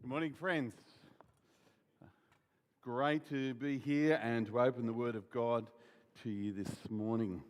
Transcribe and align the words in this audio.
Good 0.00 0.10
morning, 0.10 0.32
friends. 0.32 0.74
Great 2.82 3.28
to 3.30 3.52
be 3.54 3.78
here 3.78 4.20
and 4.22 4.46
to 4.46 4.60
open 4.60 4.86
the 4.86 4.92
Word 4.92 5.16
of 5.16 5.28
God 5.28 5.66
to 6.22 6.30
you 6.30 6.52
this 6.52 6.70
morning. 6.88 7.42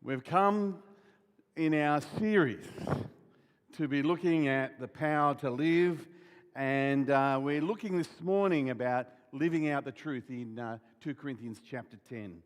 We've 0.00 0.22
come 0.22 0.78
in 1.56 1.74
our 1.74 2.00
series 2.18 2.64
to 3.76 3.88
be 3.88 4.02
looking 4.04 4.46
at 4.46 4.78
the 4.78 4.86
power 4.86 5.34
to 5.34 5.50
live, 5.50 6.06
and 6.54 7.10
uh, 7.10 7.40
we're 7.42 7.62
looking 7.62 7.98
this 7.98 8.20
morning 8.20 8.70
about 8.70 9.08
living 9.32 9.68
out 9.70 9.84
the 9.84 9.92
truth 9.92 10.30
in 10.30 10.56
uh, 10.56 10.78
2 11.02 11.16
Corinthians 11.16 11.60
chapter 11.68 11.98
10. 12.08 12.44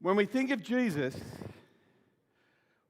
When 0.00 0.16
we 0.16 0.24
think 0.24 0.50
of 0.50 0.62
Jesus, 0.62 1.14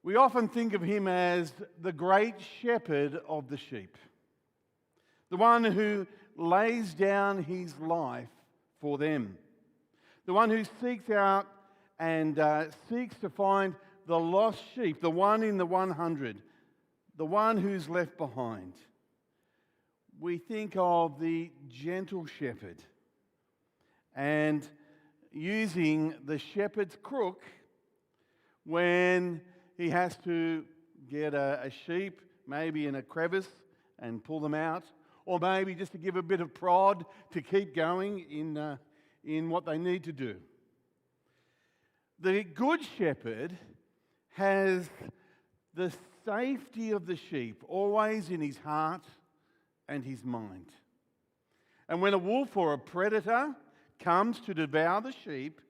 we 0.03 0.15
often 0.15 0.47
think 0.47 0.73
of 0.73 0.81
him 0.81 1.07
as 1.07 1.53
the 1.81 1.91
great 1.91 2.35
shepherd 2.61 3.19
of 3.27 3.49
the 3.49 3.57
sheep, 3.57 3.97
the 5.29 5.37
one 5.37 5.63
who 5.63 6.07
lays 6.37 6.93
down 6.93 7.43
his 7.43 7.77
life 7.79 8.29
for 8.79 8.97
them, 8.97 9.37
the 10.25 10.33
one 10.33 10.49
who 10.49 10.63
seeks 10.81 11.09
out 11.09 11.47
and 11.99 12.39
uh, 12.39 12.65
seeks 12.89 13.17
to 13.17 13.29
find 13.29 13.75
the 14.07 14.19
lost 14.19 14.63
sheep, 14.73 15.01
the 15.01 15.11
one 15.11 15.43
in 15.43 15.57
the 15.57 15.65
100, 15.65 16.37
the 17.17 17.25
one 17.25 17.57
who's 17.57 17.89
left 17.89 18.17
behind. 18.17 18.73
We 20.19 20.37
think 20.37 20.73
of 20.77 21.19
the 21.19 21.51
gentle 21.69 22.25
shepherd 22.25 22.77
and 24.15 24.67
using 25.31 26.15
the 26.25 26.39
shepherd's 26.39 26.97
crook 27.01 27.43
when 28.65 29.41
he 29.79 29.89
has 29.89 30.17
to 30.25 30.65
get 31.09 31.33
a, 31.33 31.61
a, 31.63 31.71
sheep, 31.71 32.21
maybe 32.45 32.85
in 32.85 32.95
a 32.95 33.01
crevice, 33.01 33.47
and 33.97 34.21
pull 34.21 34.41
them 34.41 34.53
out, 34.53 34.83
or 35.25 35.39
maybe 35.39 35.73
just 35.73 35.93
to 35.93 35.97
give 35.97 36.17
a 36.17 36.21
bit 36.21 36.41
of 36.41 36.53
prod 36.53 37.05
to 37.31 37.41
keep 37.41 37.73
going 37.73 38.25
in, 38.29 38.57
uh, 38.57 38.75
in 39.23 39.49
what 39.49 39.65
they 39.65 39.77
need 39.77 40.03
to 40.03 40.11
do. 40.11 40.35
The 42.19 42.43
good 42.43 42.81
shepherd 42.97 43.57
has 44.33 44.89
the 45.73 45.93
safety 46.25 46.91
of 46.91 47.05
the 47.05 47.15
sheep 47.15 47.63
always 47.65 48.29
in 48.29 48.41
his 48.41 48.57
heart 48.57 49.05
and 49.87 50.03
his 50.03 50.25
mind. 50.25 50.71
And 51.87 52.01
when 52.01 52.13
a 52.13 52.17
wolf 52.17 52.57
or 52.57 52.73
a 52.73 52.77
predator 52.77 53.55
comes 53.97 54.41
to 54.41 54.53
devour 54.53 54.99
the 54.99 55.13
sheep, 55.23 55.61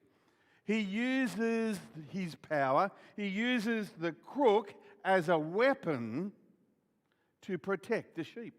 he 0.70 0.78
uses 0.78 1.80
his 2.10 2.36
power, 2.36 2.92
he 3.16 3.26
uses 3.26 3.90
the 3.98 4.12
crook 4.12 4.72
as 5.04 5.28
a 5.28 5.36
weapon 5.36 6.30
to 7.42 7.58
protect 7.58 8.14
the 8.14 8.22
sheep. 8.22 8.54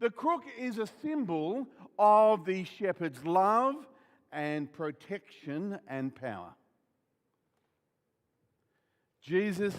The 0.00 0.08
crook 0.08 0.44
is 0.58 0.78
a 0.78 0.86
symbol 1.02 1.66
of 1.98 2.46
the 2.46 2.64
shepherd's 2.64 3.22
love 3.26 3.74
and 4.32 4.72
protection 4.72 5.78
and 5.86 6.14
power. 6.14 6.54
Jesus 9.20 9.74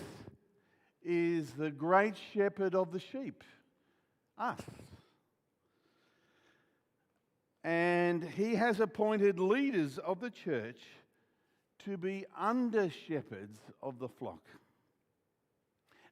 is 1.04 1.50
the 1.54 1.72
great 1.72 2.14
shepherd 2.32 2.76
of 2.76 2.92
the 2.92 3.00
sheep, 3.00 3.44
us. 4.38 4.62
And 7.66 8.24
he 8.24 8.54
has 8.54 8.80
appointed 8.80 9.40
leaders 9.40 9.98
of 9.98 10.20
the 10.20 10.30
church 10.30 10.78
to 11.84 11.98
be 11.98 12.24
under 12.38 12.92
shepherds 13.08 13.58
of 13.82 13.98
the 13.98 14.08
flock. 14.08 14.44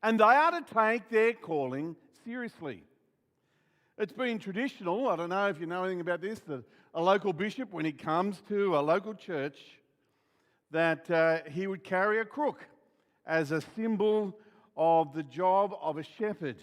And 0.01 0.19
they 0.19 0.23
are 0.23 0.49
to 0.49 0.65
take 0.73 1.09
their 1.09 1.33
calling 1.33 1.95
seriously. 2.25 2.81
It's 3.99 4.11
been 4.11 4.39
traditional, 4.39 5.07
I 5.07 5.15
don't 5.15 5.29
know 5.29 5.47
if 5.47 5.59
you 5.59 5.67
know 5.67 5.83
anything 5.83 6.01
about 6.01 6.21
this, 6.21 6.39
that 6.47 6.63
a 6.95 7.03
local 7.03 7.33
bishop, 7.33 7.71
when 7.71 7.85
he 7.85 7.91
comes 7.91 8.41
to 8.49 8.75
a 8.75 8.81
local 8.81 9.13
church, 9.13 9.57
that 10.71 11.11
uh, 11.11 11.41
he 11.51 11.67
would 11.67 11.83
carry 11.83 12.19
a 12.19 12.25
crook 12.25 12.65
as 13.27 13.51
a 13.51 13.61
symbol 13.75 14.35
of 14.75 15.13
the 15.13 15.21
job 15.21 15.75
of 15.79 15.99
a 15.99 16.03
shepherd 16.03 16.57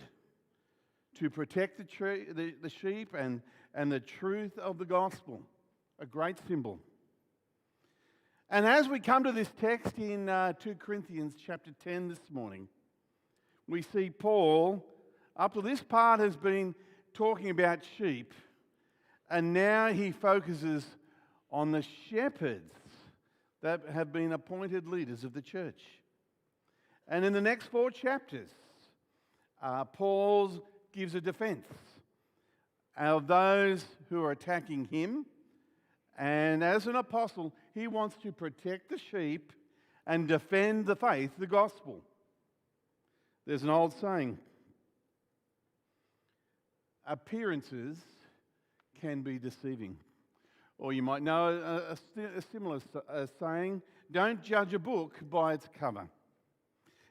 to 1.14 1.30
protect 1.30 1.78
the, 1.78 2.26
the, 2.32 2.54
the 2.60 2.68
sheep 2.68 3.14
and, 3.16 3.40
and 3.74 3.90
the 3.90 4.00
truth 4.00 4.58
of 4.58 4.78
the 4.78 4.84
gospel. 4.84 5.42
A 5.98 6.06
great 6.06 6.36
symbol. 6.48 6.78
And 8.48 8.66
as 8.66 8.88
we 8.88 8.98
come 9.00 9.24
to 9.24 9.32
this 9.32 9.50
text 9.60 9.98
in 9.98 10.28
uh, 10.28 10.54
2 10.54 10.74
Corinthians 10.74 11.34
chapter 11.44 11.70
10 11.84 12.08
this 12.08 12.20
morning, 12.30 12.68
we 13.68 13.82
see 13.82 14.10
Paul, 14.10 14.84
up 15.36 15.54
to 15.54 15.62
this 15.62 15.82
part, 15.82 16.18
has 16.20 16.36
been 16.36 16.74
talking 17.14 17.50
about 17.50 17.80
sheep, 17.96 18.34
and 19.30 19.52
now 19.52 19.92
he 19.92 20.10
focuses 20.10 20.84
on 21.52 21.70
the 21.70 21.84
shepherds 22.08 22.74
that 23.62 23.82
have 23.92 24.12
been 24.12 24.32
appointed 24.32 24.88
leaders 24.88 25.22
of 25.22 25.32
the 25.32 25.42
church. 25.42 25.82
And 27.06 27.24
in 27.24 27.32
the 27.32 27.40
next 27.40 27.66
four 27.66 27.90
chapters, 27.90 28.50
uh, 29.62 29.84
Paul's 29.84 30.60
gives 30.92 31.14
a 31.14 31.20
defense 31.20 31.66
of 33.08 33.26
those 33.26 33.84
who 34.08 34.22
are 34.22 34.30
attacking 34.30 34.86
him. 34.86 35.26
And 36.18 36.62
as 36.62 36.86
an 36.86 36.96
apostle, 36.96 37.54
he 37.74 37.86
wants 37.86 38.16
to 38.22 38.32
protect 38.32 38.90
the 38.90 38.98
sheep 38.98 39.52
and 40.06 40.28
defend 40.28 40.86
the 40.86 40.96
faith, 40.96 41.30
the 41.38 41.46
gospel. 41.46 42.00
There's 43.46 43.62
an 43.62 43.70
old 43.70 43.94
saying 43.98 44.38
appearances 47.06 47.98
can 49.00 49.22
be 49.22 49.38
deceiving. 49.38 49.96
Or 50.78 50.92
you 50.92 51.02
might 51.02 51.22
know 51.22 51.48
a, 51.48 52.20
a, 52.20 52.38
a 52.38 52.42
similar 52.42 52.80
a 53.08 53.28
saying 53.38 53.82
don't 54.12 54.42
judge 54.42 54.74
a 54.74 54.78
book 54.78 55.18
by 55.28 55.54
its 55.54 55.68
cover. 55.78 56.06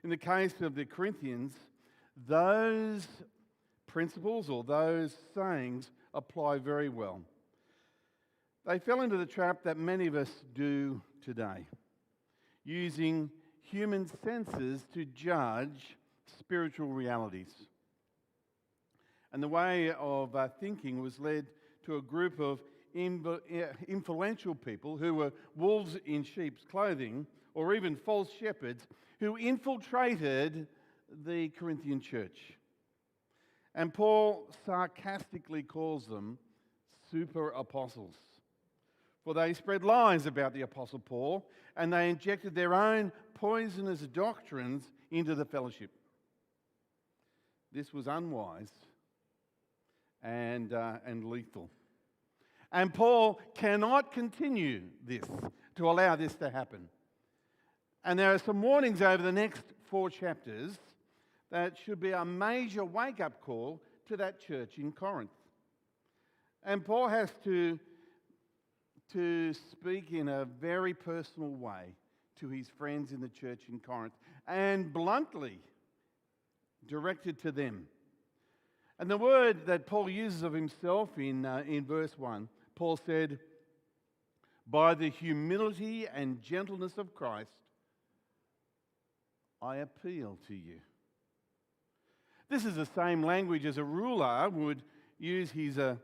In 0.03 0.09
the 0.09 0.17
case 0.17 0.61
of 0.61 0.75
the 0.75 0.85
Corinthians, 0.85 1.53
those 2.27 3.07
principles 3.89 4.50
or 4.50 4.63
those 4.63 5.16
sayings 5.33 5.91
apply 6.13 6.59
very 6.59 6.89
well. 6.89 7.22
They 8.66 8.79
fell 8.79 9.01
into 9.01 9.17
the 9.17 9.25
trap 9.25 9.63
that 9.63 9.77
many 9.77 10.07
of 10.07 10.16
us 10.16 10.29
do 10.53 11.01
today, 11.23 11.66
using 12.63 13.29
human 13.61 14.09
senses 14.23 14.85
to 14.94 15.05
judge 15.05 15.97
spiritual 16.39 16.88
realities. 16.88 17.51
And 19.33 19.41
the 19.41 19.47
way 19.47 19.91
of 19.91 20.35
uh, 20.35 20.50
thinking 20.59 21.01
was 21.01 21.19
led 21.19 21.47
to 21.85 21.97
a 21.97 22.01
group 22.01 22.39
of 22.39 22.59
influential 22.94 24.56
people 24.56 24.97
who 24.97 25.13
were 25.16 25.31
wolves 25.56 25.97
in 26.06 26.23
sheep's 26.23 26.66
clothing, 26.69 27.25
or 27.53 27.73
even 27.73 27.95
false 27.95 28.29
shepherds, 28.39 28.88
who 29.19 29.38
infiltrated 29.38 30.67
the 31.25 31.50
Corinthian 31.50 32.01
church. 32.01 32.59
And 33.75 33.94
Paul 33.94 34.50
sarcastically 34.66 35.63
calls 35.63 36.07
them 36.07 36.38
super 37.12 37.50
apostles. 37.50 38.16
For 39.24 39.34
they 39.34 39.53
spread 39.53 39.84
lies 39.84 40.25
about 40.25 40.53
the 40.53 40.62
Apostle 40.62 41.00
Paul 41.00 41.47
and 41.75 41.94
they 41.94 42.09
injected 42.09 42.56
their 42.56 42.74
own 42.74 43.12
poisonous 43.34 44.02
doctrines 44.02 44.84
into 45.12 45.35
the 45.35 45.46
fellowship. 45.46 45.91
This 47.72 47.94
was 47.94 48.07
unwise 48.07 48.72
and, 50.24 50.74
uh, 50.74 50.97
and 51.06 51.30
lethal. 51.30 51.69
And 52.72 52.94
Paul 52.94 53.40
cannot 53.56 54.12
continue 54.12 54.84
this, 55.06 55.24
to 55.75 55.90
allow 55.90 56.16
this 56.16 56.36
to 56.36 56.50
happen. 56.50 56.90
And 58.03 58.18
there 58.18 58.34
are 58.34 58.40
some 58.40 58.62
warnings 58.62 59.01
over 59.01 59.22
the 59.22 59.31
next 59.31 59.63
four 59.84 60.09
chapters 60.09 60.77
that 61.51 61.78
should 61.78 62.00
be 62.00 62.12
a 62.12 62.24
major 62.24 62.86
wake 62.86 63.19
up 63.19 63.42
call 63.42 63.81
to 64.07 64.18
that 64.18 64.40
church 64.40 64.78
in 64.78 64.92
Corinth. 64.92 65.31
And 66.63 66.84
Paul 66.84 67.07
has 67.07 67.34
to, 67.46 67.80
to 69.13 69.54
speak 69.54 70.12
in 70.12 70.28
a 70.28 70.46
very 70.46 70.94
personal 70.94 71.50
way 71.50 71.96
to 72.40 72.50
his 72.50 72.68
friends 72.78 73.12
in 73.12 73.22
the 73.22 73.30
church 73.30 73.62
in 73.69 73.80
Corinth 73.80 74.13
and 74.48 74.94
bluntly 74.94 75.60
directed 76.88 77.42
to 77.42 77.52
them. 77.52 77.88
And 79.00 79.10
the 79.10 79.18
word 79.18 79.66
that 79.66 79.88
Paul 79.88 80.10
uses 80.10 80.44
of 80.44 80.54
himself 80.54 81.18
in, 81.18 81.45
uh, 81.45 81.63
in 81.68 81.86
verse 81.86 82.18
1, 82.18 82.50
Paul 82.75 82.98
said, 82.98 83.40
By 84.68 84.94
the 84.94 85.10
humility 85.10 86.07
and 86.13 86.42
gentleness 86.42 86.98
of 86.98 87.13
Christ, 87.13 87.52
I 89.62 89.78
appeal 89.78 90.38
to 90.48 90.54
you. 90.54 90.80
This 92.50 92.66
is 92.66 92.75
the 92.75 92.86
same 92.86 93.24
language 93.24 93.66
as 93.66 93.78
a 93.78 93.84
ruler 93.84 94.50
would 94.50 94.81
use 95.19 95.51
his 95.51 95.78
uh, 95.78 95.96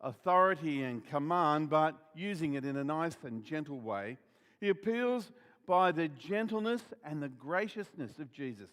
authority 0.00 0.82
and 0.82 1.06
command, 1.06 1.70
but 1.70 1.94
using 2.14 2.54
it 2.54 2.64
in 2.64 2.76
a 2.76 2.84
nice 2.84 3.16
and 3.24 3.44
gentle 3.44 3.80
way. 3.80 4.18
He 4.60 4.68
appeals 4.68 5.30
by 5.66 5.92
the 5.92 6.08
gentleness 6.08 6.82
and 7.04 7.22
the 7.22 7.28
graciousness 7.28 8.18
of 8.18 8.32
Jesus. 8.32 8.70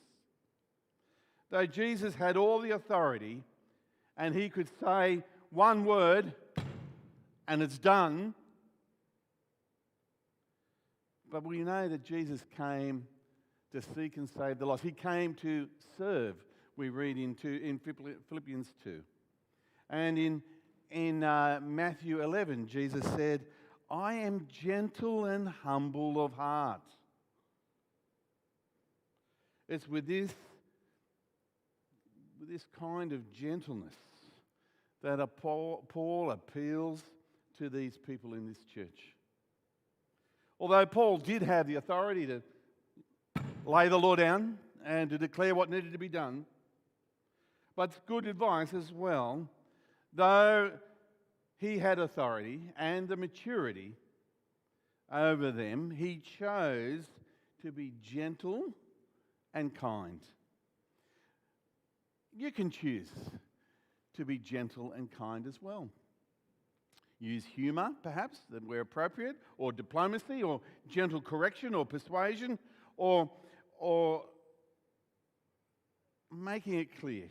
Though 1.52 1.66
Jesus 1.66 2.16
had 2.16 2.38
all 2.38 2.60
the 2.60 2.72
authority 2.72 3.44
and 4.18 4.36
he 4.36 4.50
could 4.50 4.70
say 4.84 5.24
one 5.52 5.86
word 5.86 6.34
and 7.48 7.62
it's 7.64 7.78
done, 7.78 8.34
but 11.32 11.44
we 11.44 11.60
know 11.60 11.88
that 11.88 12.04
Jesus 12.04 12.44
came 12.58 13.08
to 13.72 13.82
seek 13.82 14.18
and 14.18 14.28
save 14.30 14.60
the 14.60 14.66
lost. 14.66 14.84
He 14.84 14.92
came 14.92 15.34
to 15.36 15.68
serve, 15.98 16.36
we 16.80 16.88
read 16.88 17.18
in, 17.18 17.36
two, 17.36 17.60
in 17.62 17.78
Philippians 18.30 18.74
2. 18.86 19.02
And 19.90 20.18
in, 20.18 20.42
in 20.90 21.26
uh, 21.26 21.60
Matthew 21.62 22.24
11, 22.24 22.68
Jesus 22.68 23.04
said, 23.16 23.42
I 23.92 24.14
am 24.14 24.48
gentle 24.50 25.26
and 25.26 25.50
humble 25.50 26.24
of 26.24 26.34
heart. 26.36 26.82
It's 29.68 29.90
with 29.90 30.08
this, 30.08 30.34
with 32.40 32.50
this 32.50 32.66
kind 32.80 33.12
of 33.12 33.30
gentleness 33.34 33.96
that 35.04 35.20
Paul, 35.36 35.84
Paul 35.90 36.32
appeals 36.32 37.04
to 37.58 37.70
these 37.70 37.98
people 37.98 38.34
in 38.36 38.48
this 38.48 38.60
church. 38.74 39.16
Although 40.62 40.86
Paul 40.86 41.18
did 41.18 41.42
have 41.42 41.68
the 41.68 41.76
authority 41.76 42.26
to 42.28 42.42
lay 43.66 43.90
the 43.90 44.00
law 44.00 44.16
down 44.16 44.58
and 44.86 45.10
to 45.10 45.18
declare 45.18 45.54
what 45.54 45.70
needed 45.70 45.92
to 45.92 45.98
be 45.98 46.10
done, 46.10 46.46
but 47.80 48.06
good 48.08 48.28
advice 48.28 48.74
as 48.74 48.92
well, 48.92 49.48
though 50.12 50.70
he 51.56 51.78
had 51.78 51.98
authority 51.98 52.60
and 52.78 53.08
the 53.08 53.16
maturity 53.16 53.96
over 55.10 55.50
them, 55.50 55.90
he 55.90 56.22
chose 56.38 57.06
to 57.62 57.72
be 57.72 57.94
gentle 58.02 58.66
and 59.54 59.74
kind. 59.74 60.20
You 62.34 62.52
can 62.52 62.70
choose 62.70 63.08
to 64.18 64.26
be 64.26 64.38
gentle 64.38 64.92
and 64.92 65.10
kind 65.10 65.48
as 65.48 65.62
well 65.62 65.88
use 67.22 67.46
humour, 67.46 67.92
perhaps, 68.04 68.40
that 68.50 68.66
where 68.66 68.82
appropriate, 68.82 69.38
or 69.58 69.72
diplomacy, 69.72 70.44
or 70.44 70.60
gentle 70.90 71.22
correction, 71.22 71.74
or 71.74 71.86
persuasion, 71.86 72.60
or, 72.98 73.30
or 73.78 74.24
making 76.30 76.76
it 76.76 77.00
clear 77.00 77.30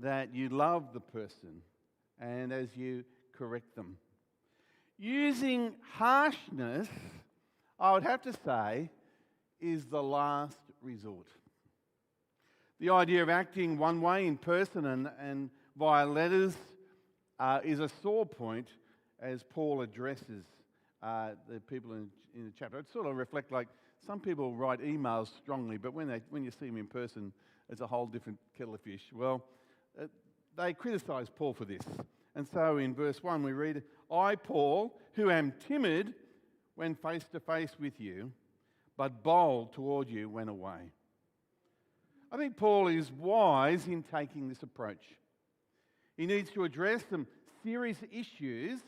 that 0.00 0.34
you 0.34 0.48
love 0.48 0.92
the 0.92 1.00
person 1.00 1.62
and 2.20 2.52
as 2.52 2.76
you 2.76 3.04
correct 3.36 3.74
them. 3.74 3.96
Using 4.98 5.74
harshness, 5.92 6.88
I 7.78 7.92
would 7.92 8.02
have 8.02 8.22
to 8.22 8.32
say, 8.44 8.90
is 9.60 9.86
the 9.86 10.02
last 10.02 10.58
resort. 10.82 11.28
The 12.80 12.90
idea 12.90 13.22
of 13.22 13.28
acting 13.28 13.78
one 13.78 14.00
way 14.00 14.26
in 14.26 14.36
person 14.36 14.86
and, 14.86 15.10
and 15.20 15.50
via 15.76 16.06
letters 16.06 16.56
uh, 17.38 17.60
is 17.64 17.80
a 17.80 17.88
sore 18.02 18.26
point 18.26 18.68
as 19.20 19.42
Paul 19.42 19.82
addresses 19.82 20.44
uh, 21.02 21.30
the 21.48 21.60
people 21.60 21.92
in, 21.92 22.08
in 22.34 22.44
the 22.44 22.52
chapter. 22.56 22.78
It 22.78 22.90
sort 22.92 23.06
of 23.06 23.16
reflect 23.16 23.50
like 23.52 23.68
some 24.04 24.20
people 24.20 24.54
write 24.54 24.80
emails 24.80 25.28
strongly, 25.36 25.76
but 25.76 25.92
when, 25.92 26.08
they, 26.08 26.20
when 26.30 26.44
you 26.44 26.50
see 26.50 26.66
them 26.66 26.76
in 26.76 26.86
person, 26.86 27.32
it's 27.68 27.80
a 27.80 27.86
whole 27.86 28.06
different 28.06 28.38
kettle 28.56 28.74
of 28.74 28.80
fish. 28.80 29.02
Well, 29.12 29.44
uh, 30.00 30.06
they 30.56 30.72
criticize 30.72 31.28
Paul 31.34 31.54
for 31.54 31.64
this. 31.64 31.82
And 32.34 32.46
so 32.46 32.78
in 32.78 32.94
verse 32.94 33.22
1, 33.22 33.42
we 33.42 33.52
read, 33.52 33.82
I, 34.10 34.36
Paul, 34.36 34.96
who 35.14 35.30
am 35.30 35.52
timid 35.66 36.14
when 36.74 36.94
face 36.94 37.24
to 37.32 37.40
face 37.40 37.72
with 37.78 38.00
you, 38.00 38.32
but 38.96 39.22
bold 39.22 39.72
toward 39.72 40.08
you 40.08 40.28
when 40.28 40.48
away. 40.48 40.92
I 42.30 42.36
think 42.36 42.56
Paul 42.56 42.88
is 42.88 43.10
wise 43.10 43.86
in 43.86 44.02
taking 44.02 44.48
this 44.48 44.62
approach. 44.62 45.04
He 46.16 46.26
needs 46.26 46.50
to 46.50 46.64
address 46.64 47.02
some 47.08 47.26
serious 47.62 47.98
issues, 48.12 48.80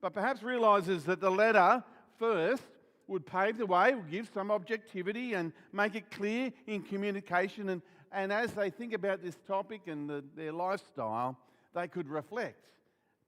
but 0.00 0.14
perhaps 0.14 0.42
realizes 0.42 1.04
that 1.04 1.20
the 1.20 1.30
letter 1.30 1.84
first 2.18 2.62
would 3.08 3.26
pave 3.26 3.58
the 3.58 3.66
way, 3.66 3.94
would 3.94 4.10
give 4.10 4.30
some 4.32 4.50
objectivity 4.50 5.34
and 5.34 5.52
make 5.72 5.94
it 5.94 6.10
clear 6.10 6.52
in 6.66 6.82
communication. 6.82 7.68
And, 7.70 7.82
and 8.12 8.32
as 8.32 8.52
they 8.52 8.70
think 8.70 8.92
about 8.92 9.22
this 9.22 9.36
topic 9.46 9.82
and 9.86 10.08
the, 10.08 10.24
their 10.36 10.52
lifestyle, 10.52 11.36
they 11.74 11.88
could 11.88 12.08
reflect 12.08 12.66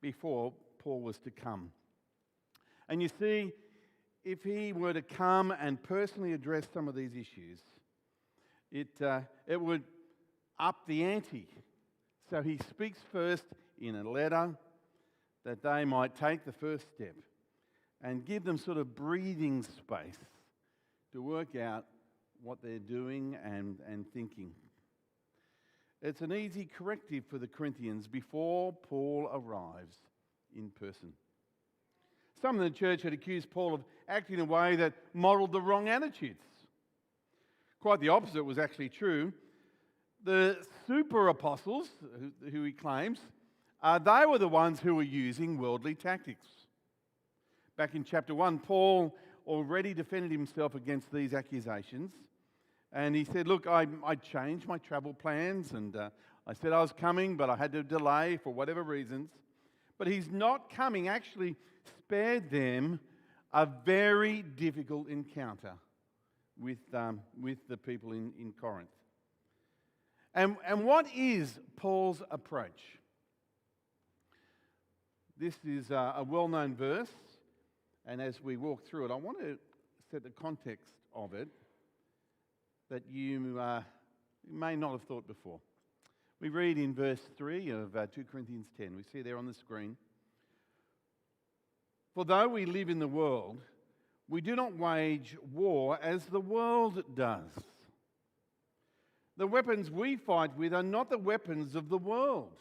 before 0.01 0.53
Paul 0.79 1.01
was 1.01 1.19
to 1.19 1.31
come. 1.31 1.71
And 2.89 3.03
you 3.03 3.09
see, 3.19 3.53
if 4.25 4.43
he 4.43 4.73
were 4.73 4.93
to 4.93 5.03
come 5.03 5.51
and 5.51 5.83
personally 5.83 6.33
address 6.33 6.65
some 6.73 6.89
of 6.89 6.95
these 6.95 7.15
issues, 7.15 7.61
it, 8.73 8.89
uh, 9.03 9.21
it 9.47 9.61
would 9.61 9.83
up 10.59 10.77
the 10.87 11.05
ante 11.05 11.47
so 12.31 12.41
he 12.43 12.59
speaks 12.71 13.01
first 13.11 13.45
in 13.81 13.97
a 13.97 14.09
letter 14.09 14.55
that 15.45 15.63
they 15.63 15.85
might 15.85 16.15
take 16.15 16.45
the 16.45 16.53
first 16.53 16.87
step 16.95 17.17
and 18.03 18.25
give 18.25 18.45
them 18.45 18.57
sort 18.57 18.79
of 18.79 18.95
breathing 18.95 19.65
space 19.65 20.19
to 21.13 21.21
work 21.21 21.57
out 21.57 21.87
what 22.43 22.63
they're 22.63 22.79
doing 22.79 23.37
and, 23.45 23.79
and 23.89 24.07
thinking. 24.13 24.53
It's 26.03 26.23
an 26.23 26.33
easy 26.33 26.69
corrective 26.77 27.25
for 27.29 27.39
the 27.39 27.47
Corinthians 27.47 28.09
before 28.09 28.73
Paul 28.73 29.31
arrives 29.33 29.97
in 30.57 30.71
person. 30.71 31.13
Some 32.41 32.57
in 32.57 32.63
the 32.63 32.71
church 32.71 33.03
had 33.03 33.13
accused 33.13 33.51
Paul 33.51 33.75
of 33.75 33.85
acting 34.09 34.37
in 34.37 34.41
a 34.41 34.45
way 34.47 34.77
that 34.77 34.95
modelled 35.13 35.53
the 35.53 35.61
wrong 35.61 35.89
attitudes. 35.89 36.43
Quite 37.81 38.01
the 38.01 38.09
opposite 38.09 38.45
was 38.45 38.59
actually 38.59 38.89
true 38.89 39.33
the 40.25 40.59
super 40.87 41.29
apostles, 41.29 41.89
who, 42.19 42.51
who 42.51 42.63
he 42.65 42.73
claims, 42.73 43.21
uh, 43.83 43.99
they 43.99 44.27
were 44.27 44.39
the 44.39 44.49
ones 44.49 44.81
who 44.81 44.95
were 44.95 45.03
using 45.03 45.59
worldly 45.59 45.95
tactics. 45.95 46.47
Back 47.77 47.95
in 47.95 48.05
chapter 48.05 48.35
1, 48.35 48.59
Paul 48.59 49.15
already 49.47 49.95
defended 49.95 50.31
himself 50.31 50.75
against 50.75 51.11
these 51.11 51.33
accusations. 51.33 52.13
And 52.93 53.15
he 53.15 53.25
said, 53.25 53.47
Look, 53.47 53.67
I, 53.67 53.87
I 54.05 54.15
changed 54.17 54.67
my 54.67 54.79
travel 54.79 55.15
plans 55.15 55.73
and 55.73 55.95
uh, 55.95 56.11
I 56.47 56.53
said 56.53 56.73
I 56.73 56.81
was 56.81 56.93
coming, 56.93 57.37
but 57.37 57.49
I 57.49 57.57
had 57.57 57.73
to 57.73 57.83
delay 57.83 58.37
for 58.37 58.53
whatever 58.53 58.83
reasons. 58.83 59.31
But 59.99 60.09
he's 60.09 60.31
not 60.31 60.71
coming, 60.71 61.09
actually 61.09 61.57
spared 61.99 62.51
them 62.51 62.99
a 63.53 63.67
very 63.85 64.43
difficult 64.43 65.09
encounter 65.09 65.75
with, 66.59 66.79
um, 66.95 67.21
with 67.41 67.59
the 67.69 67.77
people 67.77 68.13
in, 68.13 68.33
in 68.39 68.53
Corinth. 68.53 68.89
And, 70.35 70.57
and 70.67 70.85
what 70.85 71.07
is 71.15 71.59
Paul's 71.77 72.23
approach? 72.31 72.81
This 75.39 75.55
is 75.65 75.91
a, 75.91 76.15
a 76.19 76.25
well 76.25 76.49
known 76.49 76.75
verse, 76.75 77.11
and 78.07 78.21
as 78.21 78.43
we 78.43 78.57
walk 78.57 78.85
through 78.85 79.07
it, 79.07 79.11
I 79.11 79.17
want 79.17 79.41
to 79.41 79.59
set 80.11 80.23
the 80.23 80.31
context 80.31 80.95
of 81.15 81.35
it 81.35 81.49
that 82.91 83.03
you, 83.11 83.59
uh, 83.59 83.83
may 84.51 84.77
not 84.77 84.93
have 84.93 85.03
thought 85.03 85.27
before. 85.27 85.61
We 86.41 86.49
read 86.49 86.77
in 86.77 86.95
verse 86.95 87.21
3 87.39 87.71
of 87.71 87.97
uh, 87.97 88.07
2 88.07 88.25
Corinthians 88.25 88.67
10, 88.77 88.97
we 88.97 89.03
see 89.13 89.23
there 89.23 89.39
on 89.39 89.47
the 89.47 89.55
screen. 89.55 89.97
For 92.15 92.25
though 92.25 92.49
we 92.49 92.67
live 92.67 92.89
in 92.89 92.99
the 92.99 93.09
world, 93.09 93.59
we 94.29 94.41
do 94.41 94.57
not 94.57 94.77
wage 94.77 95.37
war 95.53 95.99
as 96.03 96.25
the 96.27 96.41
world 96.41 97.03
does. 97.15 97.53
The 99.37 99.47
weapons 99.47 99.91
we 99.91 100.17
fight 100.17 100.57
with 100.57 100.75
are 100.75 100.83
not 100.83 101.11
the 101.11 101.19
weapons 101.19 101.75
of 101.75 101.89
the 101.89 101.99
world. 101.99 102.57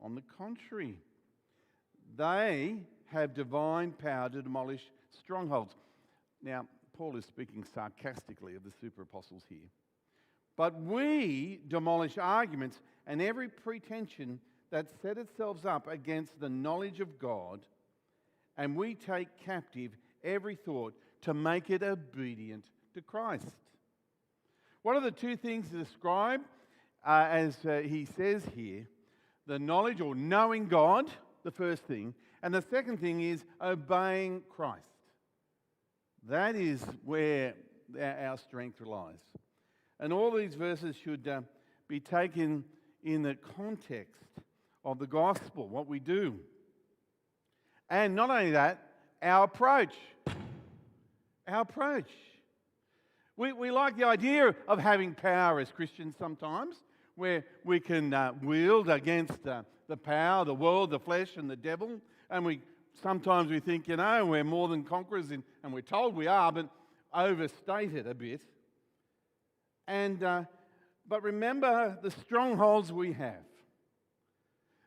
On 0.00 0.14
the 0.14 0.22
contrary, 0.38 0.96
they 2.16 2.76
have 3.06 3.34
divine 3.34 3.92
power 3.92 4.28
to 4.28 4.42
demolish 4.42 4.82
strongholds. 5.10 5.74
Now, 6.42 6.66
Paul 6.98 7.16
is 7.16 7.24
speaking 7.24 7.62
sarcastically 7.62 8.56
of 8.56 8.64
the 8.64 8.72
super 8.80 9.02
apostles 9.02 9.44
here. 9.48 9.70
But 10.56 10.82
we 10.82 11.60
demolish 11.68 12.18
arguments 12.18 12.80
and 13.06 13.22
every 13.22 13.48
pretension 13.48 14.40
that 14.72 14.88
set 15.00 15.16
itself 15.16 15.64
up 15.64 15.86
against 15.86 16.40
the 16.40 16.48
knowledge 16.48 16.98
of 16.98 17.20
God, 17.20 17.60
and 18.56 18.74
we 18.74 18.96
take 18.96 19.28
captive 19.44 19.92
every 20.24 20.56
thought 20.56 20.94
to 21.22 21.32
make 21.32 21.70
it 21.70 21.84
obedient 21.84 22.64
to 22.94 23.00
Christ. 23.00 23.46
What 24.82 24.96
are 24.96 25.00
the 25.00 25.12
two 25.12 25.36
things 25.36 25.68
described 25.68 26.46
uh, 27.06 27.28
as 27.30 27.64
uh, 27.64 27.82
he 27.84 28.06
says 28.16 28.42
here? 28.56 28.88
The 29.46 29.60
knowledge 29.60 30.00
or 30.00 30.16
knowing 30.16 30.66
God, 30.66 31.06
the 31.44 31.52
first 31.52 31.84
thing, 31.84 32.12
and 32.42 32.52
the 32.52 32.62
second 32.62 32.98
thing 32.98 33.20
is 33.20 33.44
obeying 33.62 34.42
Christ. 34.48 34.87
That 36.28 36.56
is 36.56 36.84
where 37.06 37.54
our 37.98 38.36
strength 38.36 38.82
lies. 38.82 39.16
And 39.98 40.12
all 40.12 40.30
these 40.30 40.54
verses 40.54 40.94
should 40.94 41.26
uh, 41.26 41.40
be 41.88 42.00
taken 42.00 42.64
in 43.02 43.22
the 43.22 43.34
context 43.56 44.22
of 44.84 44.98
the 44.98 45.06
gospel, 45.06 45.68
what 45.68 45.86
we 45.86 45.98
do. 45.98 46.38
And 47.88 48.14
not 48.14 48.28
only 48.28 48.50
that, 48.50 48.78
our 49.22 49.44
approach. 49.44 49.94
Our 51.46 51.62
approach. 51.62 52.10
We, 53.38 53.54
we 53.54 53.70
like 53.70 53.96
the 53.96 54.04
idea 54.04 54.54
of 54.66 54.78
having 54.78 55.14
power 55.14 55.60
as 55.60 55.72
Christians 55.72 56.16
sometimes, 56.18 56.76
where 57.14 57.46
we 57.64 57.80
can 57.80 58.12
uh, 58.12 58.34
wield 58.42 58.90
against 58.90 59.46
uh, 59.46 59.62
the 59.88 59.96
power, 59.96 60.44
the 60.44 60.54
world, 60.54 60.90
the 60.90 61.00
flesh, 61.00 61.36
and 61.36 61.48
the 61.48 61.56
devil. 61.56 62.02
And 62.28 62.44
we 62.44 62.60
sometimes 63.02 63.50
we 63.50 63.60
think, 63.60 63.88
you 63.88 63.96
know, 63.96 64.26
we're 64.26 64.44
more 64.44 64.68
than 64.68 64.84
conquerors, 64.84 65.30
in, 65.30 65.42
and 65.62 65.72
we're 65.72 65.80
told 65.80 66.14
we 66.14 66.26
are, 66.26 66.52
but 66.52 66.68
overstate 67.12 67.94
it 67.94 68.06
a 68.06 68.14
bit. 68.14 68.42
And, 69.86 70.22
uh, 70.22 70.44
but 71.06 71.22
remember 71.22 71.98
the 72.02 72.10
strongholds 72.10 72.92
we 72.92 73.12
have. 73.12 73.44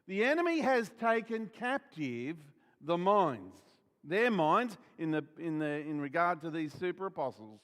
The 0.08 0.24
enemy 0.24 0.60
has 0.60 0.92
taken 1.00 1.50
captive 1.58 2.38
the 2.82 2.98
minds, 2.98 3.56
their 4.04 4.32
minds 4.32 4.78
in, 4.98 5.12
the, 5.12 5.24
in, 5.40 5.60
the, 5.60 5.80
in 5.82 6.02
regard 6.02 6.42
to 6.42 6.50
these 6.50 6.74
super 6.74 7.06
apostles 7.06 7.60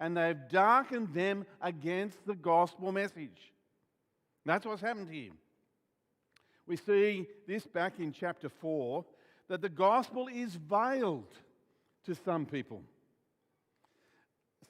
and 0.00 0.16
they've 0.16 0.48
darkened 0.50 1.12
them 1.12 1.44
against 1.60 2.24
the 2.26 2.34
gospel 2.34 2.92
message. 2.92 3.52
That's 4.44 4.64
what's 4.64 4.80
happened 4.80 5.10
here. 5.10 5.32
We 6.66 6.76
see 6.76 7.26
this 7.46 7.66
back 7.66 7.98
in 7.98 8.12
chapter 8.12 8.48
4 8.48 9.04
that 9.48 9.62
the 9.62 9.68
gospel 9.68 10.28
is 10.28 10.54
veiled 10.54 11.34
to 12.04 12.14
some 12.14 12.46
people. 12.46 12.82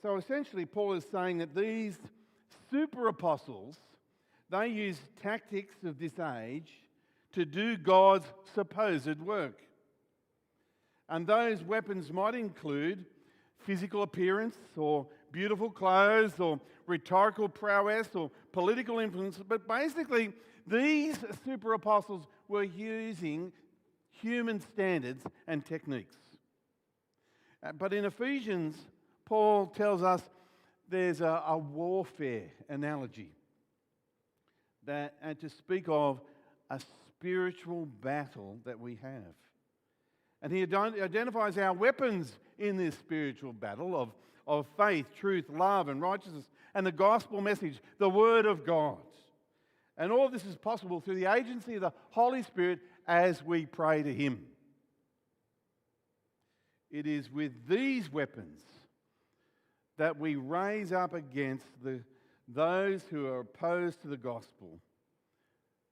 So 0.01 0.17
essentially, 0.17 0.65
Paul 0.65 0.95
is 0.95 1.05
saying 1.11 1.39
that 1.39 1.55
these 1.55 1.99
super 2.71 3.09
apostles, 3.09 3.77
they 4.51 4.69
use 4.69 4.99
tactics 5.23 5.75
of 5.85 5.99
this 5.99 6.19
age 6.19 6.71
to 7.33 7.45
do 7.45 7.77
God's 7.77 8.27
supposed 8.55 9.21
work. 9.21 9.61
And 11.09 11.27
those 11.27 11.63
weapons 11.63 12.13
might 12.13 12.35
include 12.35 13.05
physical 13.59 14.03
appearance 14.03 14.57
or 14.77 15.07
beautiful 15.33 15.71
clothes 15.71 16.39
or 16.39 16.61
rhetorical 16.87 17.49
prowess 17.49 18.15
or 18.15 18.31
political 18.53 18.99
influence. 18.99 19.41
But 19.47 19.67
basically, 19.67 20.33
these 20.67 21.19
super 21.45 21.73
apostles 21.73 22.27
were 22.47 22.65
using 22.65 23.53
human 24.21 24.61
standards 24.61 25.25
and 25.47 25.65
techniques. 25.65 26.17
Uh, 27.63 27.73
but 27.73 27.93
in 27.93 28.05
Ephesians, 28.05 28.77
Paul 29.25 29.67
tells 29.67 30.03
us 30.03 30.23
there's 30.89 31.21
a, 31.21 31.43
a 31.47 31.59
warfare 31.59 32.51
analogy 32.69 33.31
that, 34.87 35.15
and 35.23 35.39
to 35.41 35.49
speak 35.49 35.85
of 35.89 36.21
a 36.71 36.81
spiritual 37.19 37.87
battle 37.87 38.59
that 38.65 38.79
we 38.79 38.99
have. 39.03 39.35
And 40.41 40.53
he 40.53 40.63
identifies 40.63 41.59
our 41.59 41.73
weapons 41.73 42.33
in 42.59 42.77
this 42.77 42.95
spiritual 42.95 43.53
battle 43.53 44.01
of 44.01 44.11
of 44.49 44.67
faith, 44.79 45.07
truth, 45.21 45.45
love, 45.51 45.89
and 45.89 46.01
righteousness, 46.01 46.49
and 46.75 46.85
the 46.85 46.91
gospel 46.91 47.43
message, 47.43 47.81
the 47.99 48.09
Word 48.09 48.47
of 48.47 48.65
God. 48.65 48.97
And 49.99 50.11
all 50.11 50.31
this 50.31 50.47
is 50.47 50.57
possible 50.57 51.01
through 51.01 51.17
the 51.17 51.31
agency 51.31 51.75
of 51.75 51.83
the 51.83 51.93
Holy 52.11 52.43
Spirit 52.43 52.79
as 53.09 53.43
we 53.43 53.65
pray 53.65 54.03
to 54.03 54.15
Him. 54.15 54.45
It 56.91 57.07
is 57.07 57.33
with 57.33 57.67
these 57.67 58.13
weapons 58.13 58.61
that 59.97 60.19
we 60.19 60.37
raise 60.37 60.93
up 60.93 61.15
against 61.15 61.67
the, 61.83 62.01
those 62.47 63.03
who 63.11 63.27
are 63.27 63.41
opposed 63.41 64.03
to 64.03 64.09
the 64.09 64.17
gospel. 64.17 64.79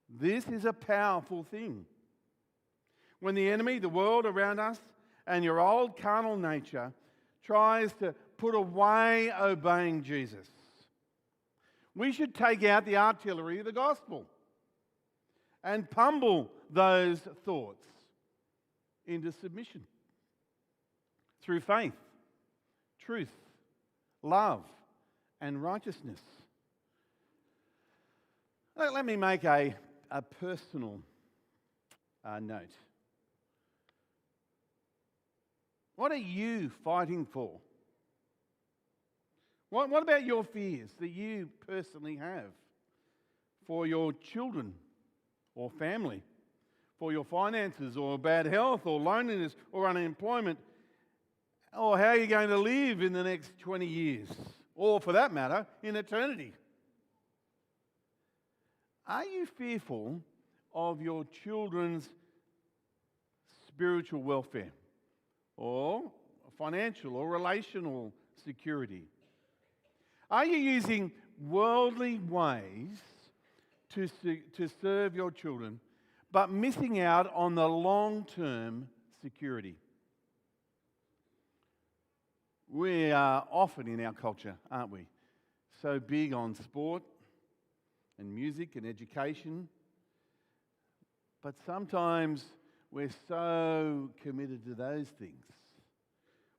This 0.08 0.46
is 0.46 0.64
a 0.64 0.72
powerful 0.72 1.42
thing. 1.42 1.86
When 3.20 3.34
the 3.34 3.50
enemy, 3.50 3.78
the 3.78 3.88
world 3.88 4.26
around 4.26 4.60
us, 4.60 4.78
and 5.26 5.42
your 5.42 5.58
old 5.58 5.96
carnal 5.96 6.36
nature 6.36 6.92
tries 7.42 7.92
to 7.94 8.14
put 8.36 8.54
away 8.54 9.32
obeying 9.32 10.02
Jesus. 10.02 10.48
We 11.94 12.12
should 12.12 12.34
take 12.34 12.62
out 12.62 12.84
the 12.84 12.98
artillery 12.98 13.58
of 13.58 13.64
the 13.64 13.72
gospel 13.72 14.26
and 15.66 15.90
pummel 15.90 16.48
those 16.70 17.18
thoughts 17.44 17.84
into 19.04 19.32
submission 19.32 19.82
through 21.42 21.60
faith, 21.60 21.92
truth, 23.04 23.32
love, 24.22 24.62
and 25.40 25.60
righteousness. 25.60 26.20
Let 28.76 29.04
me 29.04 29.16
make 29.16 29.44
a, 29.44 29.74
a 30.10 30.22
personal 30.22 31.00
uh, 32.24 32.38
note. 32.38 32.62
What 35.96 36.12
are 36.12 36.16
you 36.16 36.70
fighting 36.84 37.26
for? 37.26 37.50
What, 39.70 39.90
what 39.90 40.04
about 40.04 40.24
your 40.24 40.44
fears 40.44 40.90
that 41.00 41.08
you 41.08 41.48
personally 41.66 42.16
have 42.16 42.52
for 43.66 43.86
your 43.86 44.12
children 44.12 44.74
or 45.56 45.70
family, 45.70 46.22
for 46.98 47.10
your 47.10 47.24
finances 47.24 47.96
or 47.96 48.18
bad 48.18 48.46
health 48.46 48.86
or 48.86 49.00
loneliness 49.00 49.56
or 49.72 49.88
unemployment, 49.88 50.58
or 51.76 51.98
how 51.98 52.12
you're 52.12 52.26
going 52.26 52.48
to 52.48 52.56
live 52.56 53.02
in 53.02 53.12
the 53.12 53.24
next 53.24 53.52
20 53.58 53.84
years, 53.84 54.28
or 54.76 55.00
for 55.00 55.12
that 55.12 55.32
matter, 55.32 55.66
in 55.82 55.96
eternity? 55.96 56.52
Are 59.06 59.24
you 59.24 59.46
fearful 59.46 60.20
of 60.74 61.00
your 61.00 61.24
children's 61.44 62.08
spiritual 63.66 64.22
welfare 64.22 64.72
or 65.56 66.10
financial 66.58 67.16
or 67.16 67.28
relational 67.28 68.12
security? 68.44 69.04
Are 70.30 70.44
you 70.44 70.56
using 70.56 71.12
worldly 71.40 72.18
ways 72.18 72.98
to, 73.96 74.36
to 74.56 74.68
serve 74.80 75.16
your 75.16 75.30
children, 75.30 75.80
but 76.30 76.50
missing 76.50 77.00
out 77.00 77.32
on 77.34 77.54
the 77.54 77.68
long 77.68 78.24
term 78.24 78.88
security? 79.22 79.76
We 82.68 83.10
are 83.12 83.46
often 83.50 83.88
in 83.88 84.04
our 84.04 84.12
culture, 84.12 84.56
aren't 84.70 84.90
we? 84.90 85.06
So 85.80 85.98
big 85.98 86.32
on 86.32 86.54
sport 86.54 87.02
and 88.18 88.34
music 88.34 88.76
and 88.76 88.86
education. 88.86 89.68
But 91.42 91.54
sometimes 91.64 92.44
we're 92.90 93.10
so 93.28 94.10
committed 94.22 94.64
to 94.64 94.74
those 94.74 95.08
things, 95.18 95.44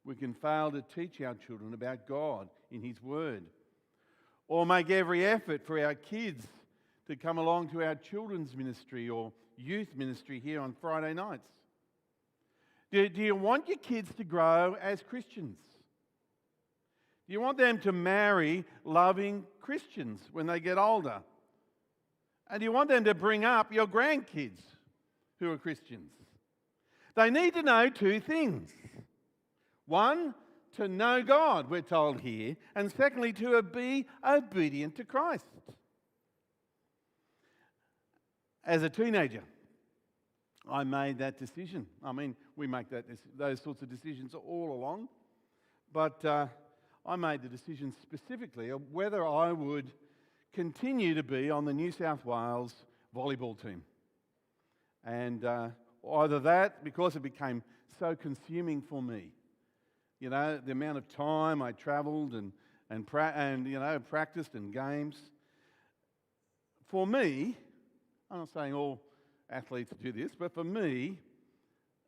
we 0.05 0.15
can 0.15 0.33
fail 0.33 0.71
to 0.71 0.81
teach 0.95 1.21
our 1.21 1.35
children 1.35 1.73
about 1.73 2.07
God 2.07 2.49
in 2.71 2.81
His 2.81 3.01
Word 3.03 3.43
or 4.47 4.65
make 4.65 4.89
every 4.89 5.25
effort 5.25 5.65
for 5.65 5.83
our 5.83 5.93
kids 5.93 6.47
to 7.07 7.15
come 7.15 7.37
along 7.37 7.69
to 7.69 7.83
our 7.83 7.95
children's 7.95 8.55
ministry 8.55 9.09
or 9.09 9.31
youth 9.57 9.89
ministry 9.95 10.39
here 10.39 10.61
on 10.61 10.75
Friday 10.79 11.13
nights? 11.13 11.47
Do, 12.91 13.07
do 13.09 13.21
you 13.21 13.35
want 13.35 13.67
your 13.67 13.77
kids 13.77 14.13
to 14.15 14.23
grow 14.23 14.77
as 14.81 15.01
Christians? 15.01 15.57
Do 17.27 17.33
you 17.33 17.41
want 17.41 17.57
them 17.57 17.79
to 17.79 17.91
marry 17.91 18.63
loving 18.85 19.43
Christians 19.59 20.21
when 20.31 20.47
they 20.47 20.59
get 20.59 20.77
older? 20.77 21.21
And 22.49 22.61
do 22.61 22.63
you 22.63 22.71
want 22.71 22.89
them 22.89 23.03
to 23.03 23.13
bring 23.13 23.43
up 23.43 23.73
your 23.73 23.87
grandkids 23.87 24.61
who 25.39 25.51
are 25.51 25.57
Christians? 25.57 26.11
They 27.15 27.29
need 27.29 27.55
to 27.55 27.63
know 27.63 27.89
two 27.89 28.21
things. 28.21 28.71
One, 29.85 30.33
to 30.77 30.87
know 30.87 31.23
God, 31.23 31.69
we're 31.69 31.81
told 31.81 32.21
here, 32.21 32.55
and 32.75 32.91
secondly, 32.91 33.33
to 33.33 33.61
be 33.61 34.05
obedient 34.25 34.95
to 34.97 35.03
Christ. 35.03 35.45
As 38.67 38.83
a 38.83 38.89
teenager, 38.89 39.43
I 40.69 40.83
made 40.83 41.19
that 41.19 41.39
decision. 41.39 41.85
I 42.03 42.11
mean, 42.11 42.35
we 42.57 42.67
make 42.67 42.89
that, 42.89 43.05
those 43.37 43.61
sorts 43.61 43.81
of 43.81 43.89
decisions 43.89 44.35
all 44.35 44.73
along, 44.73 45.07
but 45.93 46.23
uh, 46.25 46.47
I 47.05 47.15
made 47.15 47.43
the 47.43 47.47
decision 47.47 47.93
specifically 48.01 48.67
of 48.67 48.81
whether 48.91 49.25
I 49.25 49.53
would 49.53 49.93
continue 50.51 51.13
to 51.13 51.23
be 51.23 51.49
on 51.49 51.63
the 51.63 51.71
New 51.71 51.93
South 51.93 52.25
Wales 52.25 52.75
volleyball 53.15 53.57
team. 53.57 53.83
And 55.05 55.45
uh, 55.45 55.69
either 56.13 56.39
that, 56.39 56.83
because 56.83 57.15
it 57.15 57.21
became 57.21 57.63
so 57.97 58.17
consuming 58.17 58.81
for 58.81 59.01
me, 59.01 59.29
you 60.19 60.29
know, 60.29 60.59
the 60.65 60.73
amount 60.73 60.97
of 60.97 61.07
time 61.07 61.61
I 61.61 61.71
traveled 61.71 62.33
and, 62.33 62.51
and, 62.89 63.07
pra- 63.07 63.33
and 63.33 63.65
you 63.65 63.79
know, 63.79 63.97
practiced 64.09 64.55
and 64.55 64.73
games. 64.73 65.15
For 66.89 67.07
me, 67.07 67.55
I'm 68.29 68.39
not 68.39 68.49
saying 68.53 68.73
all 68.73 69.01
athletes 69.49 69.91
do 70.01 70.11
this, 70.11 70.31
but 70.37 70.53
for 70.53 70.63
me, 70.63 71.17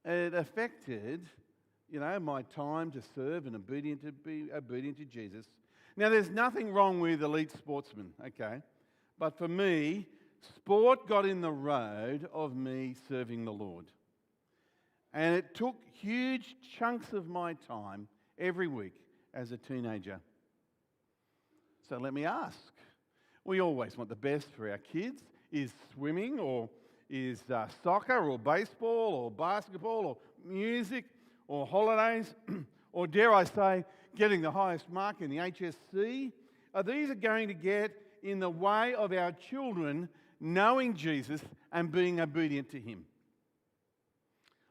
it 0.05 0.33
affected, 0.33 1.27
you 1.89 1.99
know, 1.99 2.19
my 2.19 2.41
time 2.41 2.91
to 2.91 3.01
serve 3.15 3.45
and 3.45 3.55
obedient 3.55 4.03
to 4.03 4.11
be 4.11 4.49
obedient 4.53 4.97
to 4.97 5.05
Jesus. 5.05 5.45
Now, 5.95 6.09
there's 6.09 6.29
nothing 6.29 6.71
wrong 6.73 6.99
with 6.99 7.21
elite 7.23 7.51
sportsmen, 7.51 8.11
okay? 8.25 8.61
But 9.17 9.37
for 9.37 9.47
me, 9.47 10.07
sport 10.41 11.07
got 11.07 11.25
in 11.25 11.41
the 11.41 11.51
road 11.51 12.29
of 12.33 12.55
me 12.55 12.95
serving 13.07 13.45
the 13.45 13.51
Lord. 13.51 13.85
And 15.13 15.35
it 15.35 15.55
took 15.55 15.75
huge 15.93 16.55
chunks 16.77 17.13
of 17.13 17.27
my 17.27 17.53
time 17.67 18.07
every 18.37 18.67
week 18.67 18.93
as 19.33 19.51
a 19.51 19.57
teenager. 19.57 20.19
So 21.87 21.97
let 21.97 22.13
me 22.13 22.25
ask. 22.25 22.57
We 23.43 23.61
always 23.61 23.97
want 23.97 24.09
the 24.09 24.15
best 24.15 24.47
for 24.55 24.69
our 24.69 24.77
kids. 24.77 25.23
Is 25.51 25.73
swimming 25.93 26.39
or 26.39 26.69
is 27.09 27.43
uh, 27.49 27.67
soccer 27.83 28.29
or 28.29 28.37
baseball 28.37 29.13
or 29.13 29.31
basketball 29.31 30.05
or 30.05 30.17
music 30.45 31.05
or 31.47 31.65
holidays 31.65 32.35
or 32.93 33.07
dare 33.07 33.33
I 33.33 33.43
say 33.43 33.83
getting 34.15 34.41
the 34.41 34.51
highest 34.51 34.89
mark 34.91 35.21
in 35.21 35.29
the 35.29 35.37
HSC? 35.37 36.31
Are 36.73 36.83
these 36.83 37.09
are 37.09 37.15
going 37.15 37.47
to 37.47 37.53
get 37.53 37.91
in 38.21 38.39
the 38.39 38.49
way 38.49 38.93
of 38.93 39.11
our 39.11 39.31
children 39.31 40.07
knowing 40.39 40.93
Jesus 40.93 41.41
and 41.71 41.91
being 41.91 42.19
obedient 42.19 42.69
to 42.71 42.79
Him? 42.79 43.05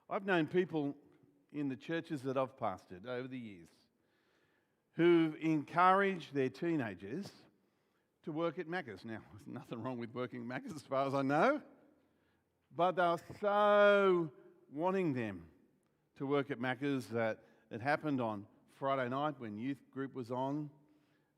I've 0.08 0.26
known 0.26 0.46
people 0.46 0.94
in 1.52 1.68
the 1.68 1.76
churches 1.76 2.22
that 2.22 2.36
I've 2.36 2.56
pastored 2.56 3.06
over 3.06 3.28
the 3.28 3.38
years 3.38 3.68
who've 4.96 5.36
encouraged 5.40 6.34
their 6.34 6.48
teenagers 6.48 7.26
to 8.24 8.32
work 8.32 8.58
at 8.58 8.66
Macca's. 8.68 9.04
Now, 9.04 9.18
there's 9.32 9.46
nothing 9.46 9.82
wrong 9.82 9.98
with 9.98 10.14
working 10.14 10.40
at 10.40 10.46
Macca's 10.46 10.76
as 10.76 10.82
far 10.82 11.06
as 11.06 11.14
I 11.14 11.22
know, 11.22 11.60
but 12.76 12.96
they 12.96 13.02
were 13.02 13.18
so 13.40 14.30
wanting 14.72 15.12
them 15.14 15.42
to 16.18 16.26
work 16.26 16.50
at 16.50 16.58
Macca's 16.58 17.06
that 17.08 17.38
it 17.70 17.80
happened 17.80 18.20
on 18.20 18.44
Friday 18.78 19.08
night 19.08 19.34
when 19.38 19.58
youth 19.58 19.78
group 19.92 20.14
was 20.14 20.30
on, 20.30 20.70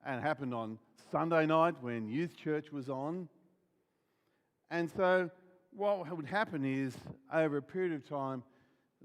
and 0.04 0.18
it 0.18 0.22
happened 0.22 0.54
on 0.54 0.78
Sunday 1.10 1.46
night 1.46 1.74
when 1.80 2.08
youth 2.08 2.36
church 2.36 2.72
was 2.72 2.88
on. 2.88 3.28
And 4.70 4.90
so, 4.90 5.30
what 5.72 6.16
would 6.16 6.26
happen 6.26 6.64
is, 6.64 6.96
over 7.32 7.58
a 7.58 7.62
period 7.62 7.92
of 7.92 8.08
time, 8.08 8.42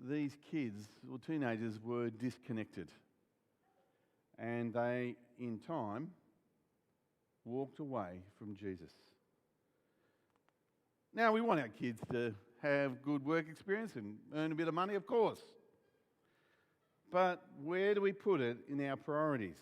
these 0.09 0.35
kids 0.51 0.79
or 1.11 1.17
teenagers 1.17 1.79
were 1.83 2.09
disconnected. 2.09 2.89
And 4.37 4.73
they, 4.73 5.15
in 5.39 5.59
time, 5.59 6.11
walked 7.45 7.79
away 7.79 8.23
from 8.37 8.55
Jesus. 8.55 8.91
Now, 11.13 11.31
we 11.31 11.39
want 11.39 11.61
our 11.61 11.69
kids 11.69 12.01
to 12.11 12.33
have 12.61 13.01
good 13.01 13.23
work 13.23 13.47
experience 13.49 13.95
and 13.95 14.15
earn 14.33 14.51
a 14.51 14.55
bit 14.55 14.67
of 14.67 14.73
money, 14.73 14.95
of 14.95 15.05
course. 15.05 15.39
But 17.11 17.41
where 17.63 17.93
do 17.93 18.01
we 18.01 18.11
put 18.11 18.41
it 18.41 18.57
in 18.69 18.85
our 18.85 18.97
priorities? 18.97 19.55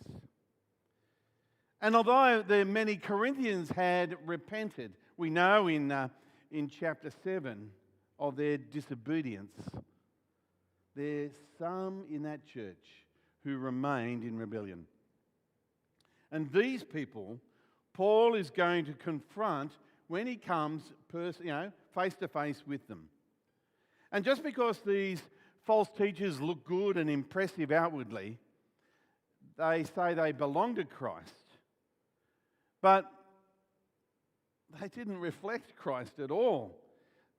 And 1.82 1.96
although 1.96 2.42
the 2.42 2.64
many 2.64 2.96
Corinthians 2.96 3.70
had 3.70 4.16
repented, 4.26 4.94
we 5.18 5.30
know 5.30 5.68
in, 5.68 5.92
uh, 5.92 6.08
in 6.52 6.70
chapter 6.70 7.12
7 7.24 7.70
of 8.18 8.38
their 8.38 8.58
disobedience, 8.58 9.52
there's 10.96 11.34
some 11.60 12.06
in 12.10 12.24
that 12.24 12.46
church 12.46 13.06
who 13.44 13.58
remained 13.58 14.24
in 14.24 14.38
rebellion. 14.38 14.86
And 16.32 16.52
these 16.52 16.84
people, 16.84 17.38
Paul 17.94 18.36
is 18.36 18.50
going 18.50 18.86
to 18.86 18.94
confront 18.94 19.72
when 20.08 20.28
he 20.28 20.36
comes 20.36 20.84
pers- 21.10 21.40
you 21.40 21.52
know, 21.52 21.72
face 21.94 22.16
to 22.16 22.28
face 22.28 22.64
with 22.68 22.88
them. 22.88 23.08
And 24.12 24.26
just 24.26 24.44
because 24.44 24.80
these 24.80 25.22
false 25.66 25.90
teachers 25.98 26.42
look 26.42 26.66
good 26.66 26.98
and 26.98 27.10
impressive 27.10 27.72
outwardly, 27.72 28.38
they 29.58 29.84
say 29.96 30.14
they 30.14 30.32
belong 30.32 30.76
to 30.76 30.86
Christ. 30.86 31.34
But 32.82 33.10
they 34.80 34.88
didn't 34.88 35.20
reflect 35.20 35.76
Christ 35.76 36.20
at 36.20 36.32
all. 36.32 36.78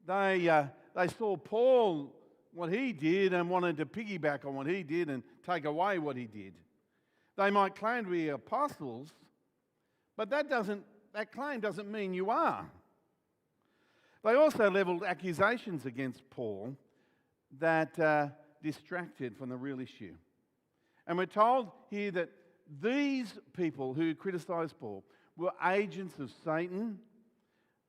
They, 0.06 0.48
uh, 0.48 0.66
they 0.94 1.08
saw 1.08 1.36
Paul 1.36 2.12
what 2.52 2.72
he 2.72 2.92
did 2.92 3.32
and 3.34 3.50
wanted 3.50 3.76
to 3.78 3.86
piggyback 3.86 4.44
on 4.44 4.54
what 4.54 4.66
he 4.66 4.82
did 4.82 5.10
and 5.10 5.22
take 5.44 5.64
away 5.64 5.98
what 5.98 6.16
he 6.16 6.26
did. 6.26 6.54
They 7.36 7.50
might 7.50 7.74
claim 7.74 8.04
to 8.04 8.10
be 8.10 8.28
apostles, 8.28 9.12
but 10.16 10.30
that, 10.30 10.48
doesn't, 10.48 10.84
that 11.12 11.32
claim 11.32 11.60
doesn't 11.60 11.90
mean 11.90 12.14
you 12.14 12.30
are. 12.30 12.68
They 14.22 14.34
also 14.34 14.70
levelled 14.70 15.02
accusations 15.02 15.84
against 15.84 16.28
Paul 16.30 16.74
that 17.58 17.98
uh, 17.98 18.28
distracted 18.62 19.36
from 19.36 19.50
the 19.50 19.56
real 19.56 19.80
issue. 19.80 20.14
And 21.06 21.18
we're 21.18 21.26
told 21.26 21.70
here 21.90 22.10
that 22.12 22.30
these 22.80 23.34
people 23.52 23.92
who 23.92 24.14
criticised 24.14 24.78
Paul 24.80 25.04
were 25.36 25.52
agents 25.64 26.18
of 26.18 26.32
Satan 26.44 26.98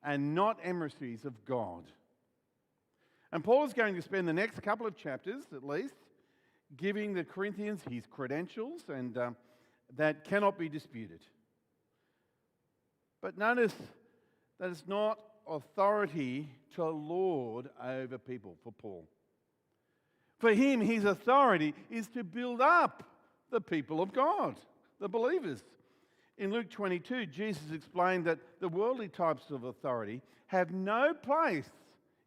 and 0.03 0.35
not 0.35 0.59
emissaries 0.63 1.23
of 1.25 1.33
God. 1.45 1.85
And 3.31 3.43
Paul 3.43 3.65
is 3.65 3.73
going 3.73 3.95
to 3.95 4.01
spend 4.01 4.27
the 4.27 4.33
next 4.33 4.61
couple 4.61 4.85
of 4.85 4.95
chapters, 4.95 5.43
at 5.53 5.65
least, 5.65 5.95
giving 6.77 7.13
the 7.13 7.23
Corinthians 7.23 7.81
his 7.89 8.03
credentials, 8.09 8.83
and 8.89 9.17
um, 9.17 9.35
that 9.95 10.23
cannot 10.23 10.57
be 10.57 10.67
disputed. 10.69 11.21
But 13.25 13.39
notice 13.39 13.73
that 14.59 14.69
it's 14.69 14.83
not 14.85 15.17
authority 15.47 16.47
to 16.75 16.85
lord 16.85 17.69
over 17.83 18.19
people 18.19 18.55
for 18.63 18.71
Paul. 18.71 19.07
For 20.37 20.53
him, 20.53 20.79
his 20.79 21.05
authority 21.05 21.73
is 21.89 22.07
to 22.09 22.23
build 22.23 22.61
up 22.61 23.01
the 23.49 23.59
people 23.59 23.99
of 23.99 24.13
God, 24.13 24.57
the 24.99 25.09
believers. 25.09 25.63
In 26.37 26.51
Luke 26.51 26.69
22, 26.69 27.25
Jesus 27.25 27.71
explained 27.73 28.25
that 28.25 28.37
the 28.59 28.69
worldly 28.69 29.07
types 29.07 29.49
of 29.49 29.63
authority 29.63 30.21
have 30.45 30.69
no 30.69 31.15
place 31.15 31.71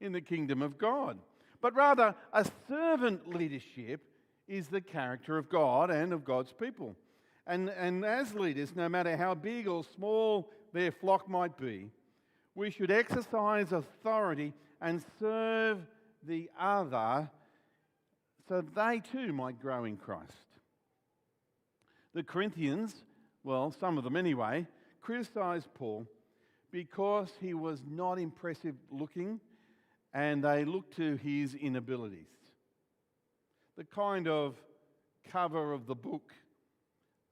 in 0.01 0.11
the 0.11 0.21
kingdom 0.21 0.63
of 0.63 0.79
God. 0.79 1.17
But 1.61 1.77
rather, 1.77 2.13
a 2.33 2.45
servant 2.67 3.33
leadership 3.33 4.01
is 4.49 4.67
the 4.67 4.81
character 4.81 5.39
of 5.39 5.49
God 5.49 5.93
and 5.93 6.13
of 6.13 6.25
God's 6.25 6.53
people. 6.53 6.97
And, 7.47 7.69
and 7.69 8.05
as 8.05 8.35
leaders, 8.35 8.75
no 8.75 8.89
matter 8.89 9.17
how 9.17 9.37
big 9.37 9.69
or 9.69 9.83
small 9.83 10.51
their 10.73 10.93
flock 10.93 11.29
might 11.29 11.57
be, 11.57 11.91
we 12.55 12.71
should 12.71 12.91
exercise 12.91 13.73
authority 13.73 14.53
and 14.81 15.03
serve 15.21 15.79
the 16.27 16.51
other 16.59 17.31
so 18.49 18.63
they 18.75 19.01
too 19.01 19.33
might 19.33 19.61
grow 19.61 19.85
in 19.85 19.97
Christ. 19.97 20.33
The 22.15 22.23
Corinthians, 22.23 22.95
well, 23.45 23.75
some 23.79 23.99
of 23.99 24.05
them 24.05 24.17
anyway, 24.17 24.67
criticized 25.03 25.69
Paul 25.75 26.07
because 26.73 27.31
he 27.41 27.55
was 27.55 27.83
not 27.87 28.19
impressive 28.19 28.75
looking 28.91 29.41
and 30.15 30.43
they 30.43 30.65
looked 30.65 30.97
to 30.97 31.17
his 31.17 31.55
inabilities. 31.55 32.29
The 33.77 33.85
kind 33.85 34.27
of 34.27 34.57
cover 35.31 35.73
of 35.73 35.87
the 35.87 35.95
book 35.95 36.33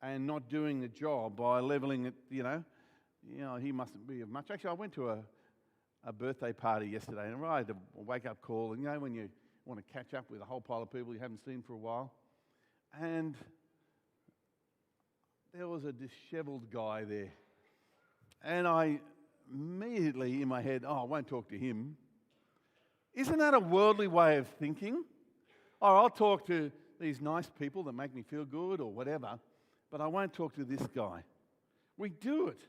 and 0.02 0.26
not 0.26 0.50
doing 0.50 0.80
the 0.80 0.88
job 0.88 1.36
by 1.36 1.60
leveling 1.60 2.04
it, 2.06 2.14
you 2.30 2.42
know, 2.42 2.62
you 3.32 3.42
know, 3.42 3.56
he 3.56 3.72
mustn't 3.72 4.06
be 4.06 4.20
of 4.20 4.28
much. 4.28 4.50
Actually, 4.50 4.70
I 4.70 4.74
went 4.74 4.92
to 4.94 5.10
a, 5.10 5.18
a 6.04 6.12
birthday 6.12 6.52
party 6.52 6.86
yesterday 6.86 7.26
and 7.26 7.44
I 7.44 7.58
had 7.58 7.70
a 7.70 7.74
wake 7.94 8.26
up 8.26 8.40
call, 8.40 8.72
and 8.72 8.82
you 8.82 8.88
know, 8.88 8.98
when 8.98 9.14
you 9.14 9.28
want 9.64 9.84
to 9.84 9.92
catch 9.92 10.14
up 10.14 10.30
with 10.30 10.40
a 10.40 10.44
whole 10.44 10.60
pile 10.60 10.82
of 10.82 10.92
people 10.92 11.12
you 11.12 11.20
haven't 11.20 11.44
seen 11.44 11.62
for 11.66 11.72
a 11.72 11.78
while, 11.78 12.12
and 13.00 13.34
there 15.52 15.68
was 15.68 15.84
a 15.84 15.92
disheveled 15.92 16.70
guy 16.70 17.04
there. 17.04 17.32
And 18.44 18.68
I 18.68 19.00
immediately 19.50 20.42
in 20.42 20.48
my 20.48 20.60
head, 20.60 20.84
oh, 20.86 21.00
I 21.00 21.04
won't 21.04 21.26
talk 21.26 21.48
to 21.48 21.58
him. 21.58 21.96
Isn't 23.14 23.38
that 23.38 23.54
a 23.54 23.58
worldly 23.58 24.08
way 24.08 24.36
of 24.36 24.46
thinking? 24.46 25.04
Or 25.80 25.90
oh, 25.90 25.96
I'll 25.96 26.10
talk 26.10 26.46
to 26.46 26.70
these 27.00 27.20
nice 27.20 27.50
people 27.58 27.82
that 27.84 27.92
make 27.92 28.14
me 28.14 28.22
feel 28.22 28.44
good 28.44 28.80
or 28.80 28.90
whatever, 28.90 29.38
but 29.90 30.00
I 30.00 30.06
won't 30.06 30.32
talk 30.32 30.54
to 30.56 30.64
this 30.64 30.86
guy. 30.94 31.22
We 31.96 32.10
do 32.10 32.48
it. 32.48 32.60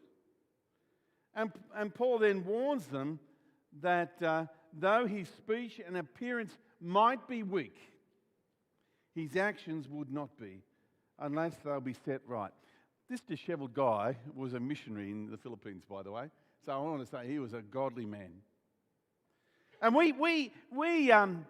And, 1.38 1.52
and 1.76 1.94
Paul 1.94 2.18
then 2.18 2.44
warns 2.44 2.88
them 2.88 3.20
that 3.82 4.22
uh, 4.24 4.46
though 4.74 5.06
his 5.06 5.30
speech 5.30 5.80
and 5.86 5.96
appearance 5.96 6.52
might 6.82 7.28
be 7.28 7.44
weak, 7.44 7.78
his 9.14 9.38
actions 9.38 9.88
would 9.88 10.12
not 10.12 10.36
be 10.40 10.64
unless 11.20 11.54
they'll 11.64 11.80
be 11.80 11.96
set 12.06 12.22
right. 12.28 12.52
This 13.08 13.22
disheveled 13.22 13.76
guy 13.76 14.18
was 14.36 14.56
a 14.56 14.60
missionary 14.60 15.12
in 15.12 15.30
the 15.30 15.38
Philippines, 15.38 15.84
by 15.88 16.02
the 16.02 16.12
way. 16.12 16.30
So 16.66 16.72
I 16.72 16.78
want 16.78 17.00
to 17.02 17.06
say 17.06 17.28
he 17.28 17.40
was 17.40 17.54
a 17.54 17.62
godly 17.62 18.06
man. 18.06 18.42
And 19.80 19.94
we, 19.94 20.14
we, 20.14 20.52
we 20.72 21.12
um, 21.12 21.46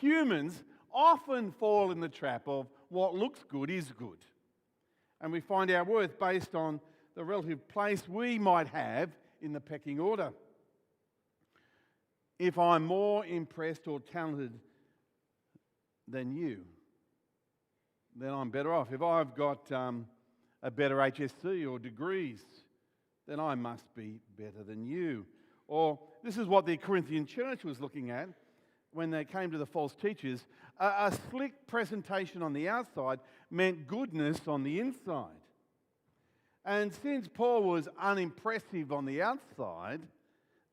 humans 0.00 0.62
often 0.94 1.50
fall 1.50 1.90
in 1.90 1.98
the 1.98 2.08
trap 2.08 2.42
of 2.46 2.68
what 2.90 3.14
looks 3.14 3.44
good 3.48 3.70
is 3.70 3.92
good. 3.98 4.18
And 5.20 5.32
we 5.32 5.40
find 5.40 5.70
our 5.72 5.84
worth 5.84 6.18
based 6.18 6.54
on 6.54 6.80
the 7.16 7.24
relative 7.24 7.66
place 7.66 8.06
we 8.08 8.38
might 8.38 8.68
have 8.68 9.10
in 9.40 9.52
the 9.52 9.60
pecking 9.60 9.98
order. 9.98 10.32
If 12.38 12.58
I'm 12.58 12.84
more 12.84 13.24
impressed 13.24 13.88
or 13.88 14.00
talented 14.00 14.52
than 16.06 16.30
you, 16.30 16.58
then 18.14 18.32
I'm 18.32 18.50
better 18.50 18.72
off. 18.72 18.92
If 18.92 19.02
I've 19.02 19.34
got 19.34 19.72
um, 19.72 20.06
a 20.62 20.70
better 20.70 20.96
HSC 20.96 21.70
or 21.70 21.78
degrees, 21.78 22.42
then 23.26 23.40
I 23.40 23.54
must 23.54 23.94
be 23.94 24.20
better 24.38 24.62
than 24.62 24.84
you. 24.84 25.24
Or 25.68 25.98
this 26.22 26.36
is 26.36 26.46
what 26.46 26.66
the 26.66 26.76
Corinthian 26.76 27.26
church 27.26 27.64
was 27.64 27.80
looking 27.80 28.10
at 28.10 28.28
when 28.92 29.10
they 29.10 29.24
came 29.24 29.50
to 29.50 29.58
the 29.58 29.66
false 29.66 29.94
teachers. 29.94 30.44
A, 30.78 30.86
a 30.86 31.18
slick 31.30 31.66
presentation 31.66 32.42
on 32.42 32.52
the 32.52 32.68
outside 32.68 33.20
meant 33.50 33.88
goodness 33.88 34.46
on 34.46 34.62
the 34.62 34.80
inside. 34.80 35.32
And 36.66 36.92
since 36.92 37.28
Paul 37.28 37.62
was 37.62 37.88
unimpressive 37.96 38.90
on 38.90 39.06
the 39.06 39.22
outside, 39.22 40.00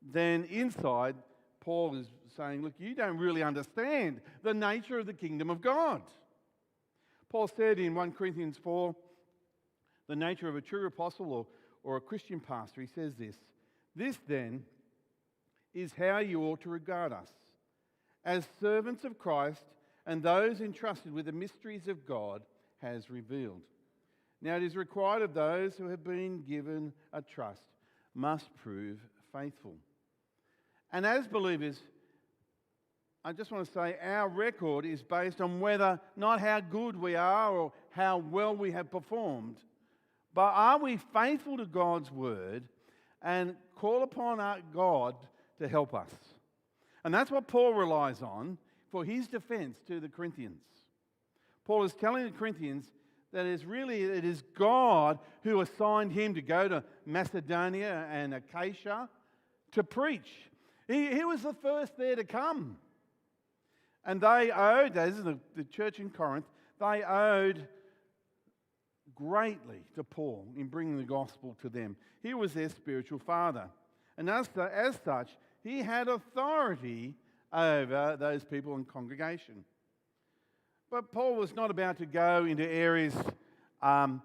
then 0.02 0.44
inside, 0.46 1.16
Paul 1.62 1.96
is 1.96 2.08
saying, 2.36 2.64
Look, 2.64 2.74
you 2.80 2.96
don't 2.96 3.20
really 3.20 3.44
understand 3.44 4.20
the 4.42 4.56
nature 4.56 4.98
of 4.98 5.06
the 5.06 5.14
kingdom 5.14 5.52
of 5.52 5.62
God. 5.62 6.02
Paul 7.30 7.48
said 7.48 7.78
in 7.78 7.94
1 7.94 8.12
Corinthians 8.14 8.58
4, 8.58 8.96
the 10.08 10.16
nature 10.16 10.50
of 10.50 10.56
a 10.56 10.62
true 10.62 10.88
apostle 10.88 11.32
or, 11.32 11.48
or 11.84 11.98
a 11.98 12.02
Christian 12.02 12.40
pastor, 12.40 12.82
he 12.82 12.88
says 12.88 13.14
this 13.16 13.38
This 13.96 14.18
then 14.28 14.64
is 15.76 15.94
how 15.94 16.18
you 16.18 16.42
ought 16.44 16.62
to 16.62 16.70
regard 16.70 17.14
us 17.14 17.30
as 18.26 18.48
servants 18.60 19.04
of 19.04 19.20
Christ 19.20 19.64
and 20.08 20.24
those 20.24 20.60
entrusted 20.60 21.14
with 21.14 21.28
the 21.28 21.32
mysteries 21.32 21.88
of 21.88 22.06
God 22.06 22.42
has 22.82 23.10
revealed. 23.10 23.62
Now 24.44 24.58
it 24.58 24.64
is 24.64 24.76
required 24.76 25.22
of 25.22 25.34
those 25.34 25.78
who 25.78 25.88
have 25.88 26.04
been 26.04 26.44
given 26.44 26.92
a 27.14 27.22
trust 27.22 27.64
must 28.14 28.54
prove 28.58 29.00
faithful. 29.32 29.76
And 30.92 31.06
as 31.06 31.28
believers, 31.28 31.82
I 33.24 33.32
just 33.32 33.52
want 33.52 33.66
to 33.66 33.72
say 33.72 33.96
our 34.04 34.28
record 34.28 34.86
is 34.86 35.02
based 35.02 35.40
on 35.40 35.62
whether, 35.62 35.98
not 36.18 36.42
how 36.42 36.60
good 36.60 36.98
we 36.98 37.16
are 37.16 37.58
or 37.58 37.72
how 37.92 38.18
well 38.18 38.54
we 38.54 38.74
have 38.74 38.92
performed, 38.92 39.56
but 40.34 40.52
are 40.54 40.78
we 40.78 40.98
faithful 40.98 41.56
to 41.56 41.66
God's 41.66 42.12
word 42.12 42.64
and 43.22 43.56
call 43.78 44.04
upon 44.04 44.42
our 44.42 44.58
God 44.74 45.16
to 45.60 45.70
help 45.70 45.94
us? 45.94 46.12
And 47.06 47.14
that's 47.14 47.32
what 47.32 47.48
Paul 47.48 47.74
relies 47.74 48.22
on 48.22 48.58
for 48.92 49.06
his 49.06 49.30
defense 49.30 49.78
to 49.88 50.02
the 50.02 50.10
Corinthians. 50.10 50.62
Paul 51.66 51.86
is 51.86 51.94
telling 51.94 52.26
the 52.26 52.32
Corinthians 52.32 52.92
that 53.34 53.46
it's 53.46 53.64
really 53.64 54.04
it 54.04 54.24
is 54.24 54.44
God 54.58 55.20
who 55.44 55.60
assigned 55.62 56.12
him 56.12 56.36
to 56.36 56.42
go 56.42 56.68
to 56.68 56.84
Macedonia 57.06 58.08
and 58.12 58.34
Achaia 58.34 59.10
to 59.72 59.84
preach. 59.84 60.30
He, 60.88 61.08
he 61.08 61.26
was 61.26 61.42
the 61.42 61.54
first 61.54 61.98
there 61.98 62.16
to 62.16 62.24
come. 62.24 62.78
And 64.06 64.22
they 64.22 64.52
owed, 64.52 64.98
as 64.98 65.24
the, 65.24 65.40
the 65.56 65.64
church 65.64 66.00
in 66.00 66.10
Corinth, 66.10 66.46
they 66.80 67.04
owed 67.04 67.68
greatly 69.16 69.80
to 69.96 70.04
Paul 70.04 70.46
in 70.58 70.68
bringing 70.68 70.98
the 70.98 71.04
gospel 71.04 71.56
to 71.62 71.70
them. 71.70 71.96
He 72.22 72.34
was 72.34 72.54
their 72.54 72.70
spiritual 72.70 73.20
father. 73.20 73.70
And 74.18 74.30
as, 74.30 74.50
as 74.58 75.00
such, 75.04 75.32
he 75.64 75.80
had 75.80 76.08
authority 76.08 77.14
over 77.52 78.18
those 78.20 78.44
people 78.44 78.76
in 78.76 78.86
congregation. 78.86 79.64
But 80.94 81.12
Paul 81.12 81.38
was 81.38 81.56
not 81.56 81.72
about 81.72 81.98
to 81.98 82.06
go 82.06 82.46
into 82.46 82.64
areas 82.64 83.16
um, 83.82 84.22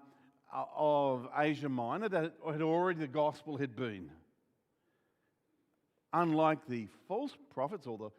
of 0.77 1.27
Asia 1.35 1.67
Minor 1.67 2.09
that 2.09 2.33
had 2.45 2.61
already 2.61 2.99
the 2.99 3.07
gospel 3.07 3.57
had 3.57 3.75
been. 3.75 4.11
Unlike 6.13 6.59
the 6.67 6.87
false 7.07 7.35
prophets 7.51 7.87
or 7.87 7.97
the, 7.97 8.11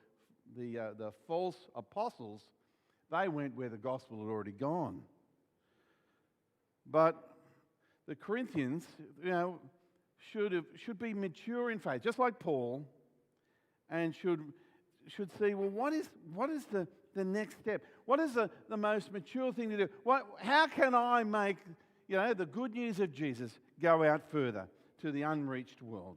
the, 0.60 0.78
uh, 0.80 0.90
the 0.98 1.12
false 1.28 1.54
apostles, 1.76 2.42
they 3.12 3.28
went 3.28 3.54
where 3.54 3.68
the 3.68 3.76
gospel 3.76 4.18
had 4.18 4.26
already 4.26 4.50
gone. 4.50 5.02
But 6.90 7.22
the 8.08 8.16
Corinthians, 8.16 8.84
you 9.22 9.30
know, 9.30 9.60
should, 10.32 10.50
have, 10.50 10.64
should 10.74 10.98
be 10.98 11.14
mature 11.14 11.70
in 11.70 11.78
faith, 11.78 12.02
just 12.02 12.18
like 12.18 12.40
Paul, 12.40 12.84
and 13.88 14.12
should, 14.12 14.40
should 15.06 15.30
see, 15.38 15.54
well, 15.54 15.68
what 15.68 15.92
is, 15.92 16.08
what 16.34 16.50
is 16.50 16.64
the, 16.64 16.88
the 17.14 17.24
next 17.24 17.58
step? 17.60 17.82
What 18.04 18.20
is 18.20 18.34
the, 18.34 18.50
the 18.68 18.76
most 18.76 19.12
mature 19.12 19.52
thing 19.52 19.70
to 19.70 19.76
do? 19.76 19.88
What, 20.04 20.26
how 20.40 20.66
can 20.66 20.94
I 20.94 21.22
make, 21.22 21.56
you 22.08 22.16
know, 22.16 22.34
the 22.34 22.46
good 22.46 22.74
news 22.74 23.00
of 23.00 23.12
Jesus 23.12 23.58
go 23.80 24.04
out 24.04 24.22
further 24.30 24.66
to 25.02 25.12
the 25.12 25.22
unreached 25.22 25.82
world? 25.82 26.16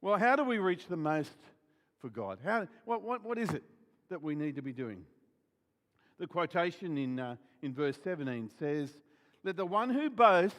Well, 0.00 0.18
how 0.18 0.36
do 0.36 0.44
we 0.44 0.58
reach 0.58 0.86
the 0.88 0.96
most 0.96 1.36
for 2.00 2.08
God? 2.08 2.38
How, 2.44 2.66
what, 2.84 3.02
what, 3.02 3.24
what 3.24 3.38
is 3.38 3.50
it 3.50 3.62
that 4.10 4.22
we 4.22 4.34
need 4.34 4.56
to 4.56 4.62
be 4.62 4.72
doing? 4.72 5.04
The 6.18 6.26
quotation 6.26 6.98
in, 6.98 7.18
uh, 7.18 7.36
in 7.62 7.72
verse 7.72 7.98
17 8.02 8.50
says, 8.58 8.90
Let 9.44 9.56
the 9.56 9.66
one 9.66 9.90
who 9.90 10.10
boasts 10.10 10.58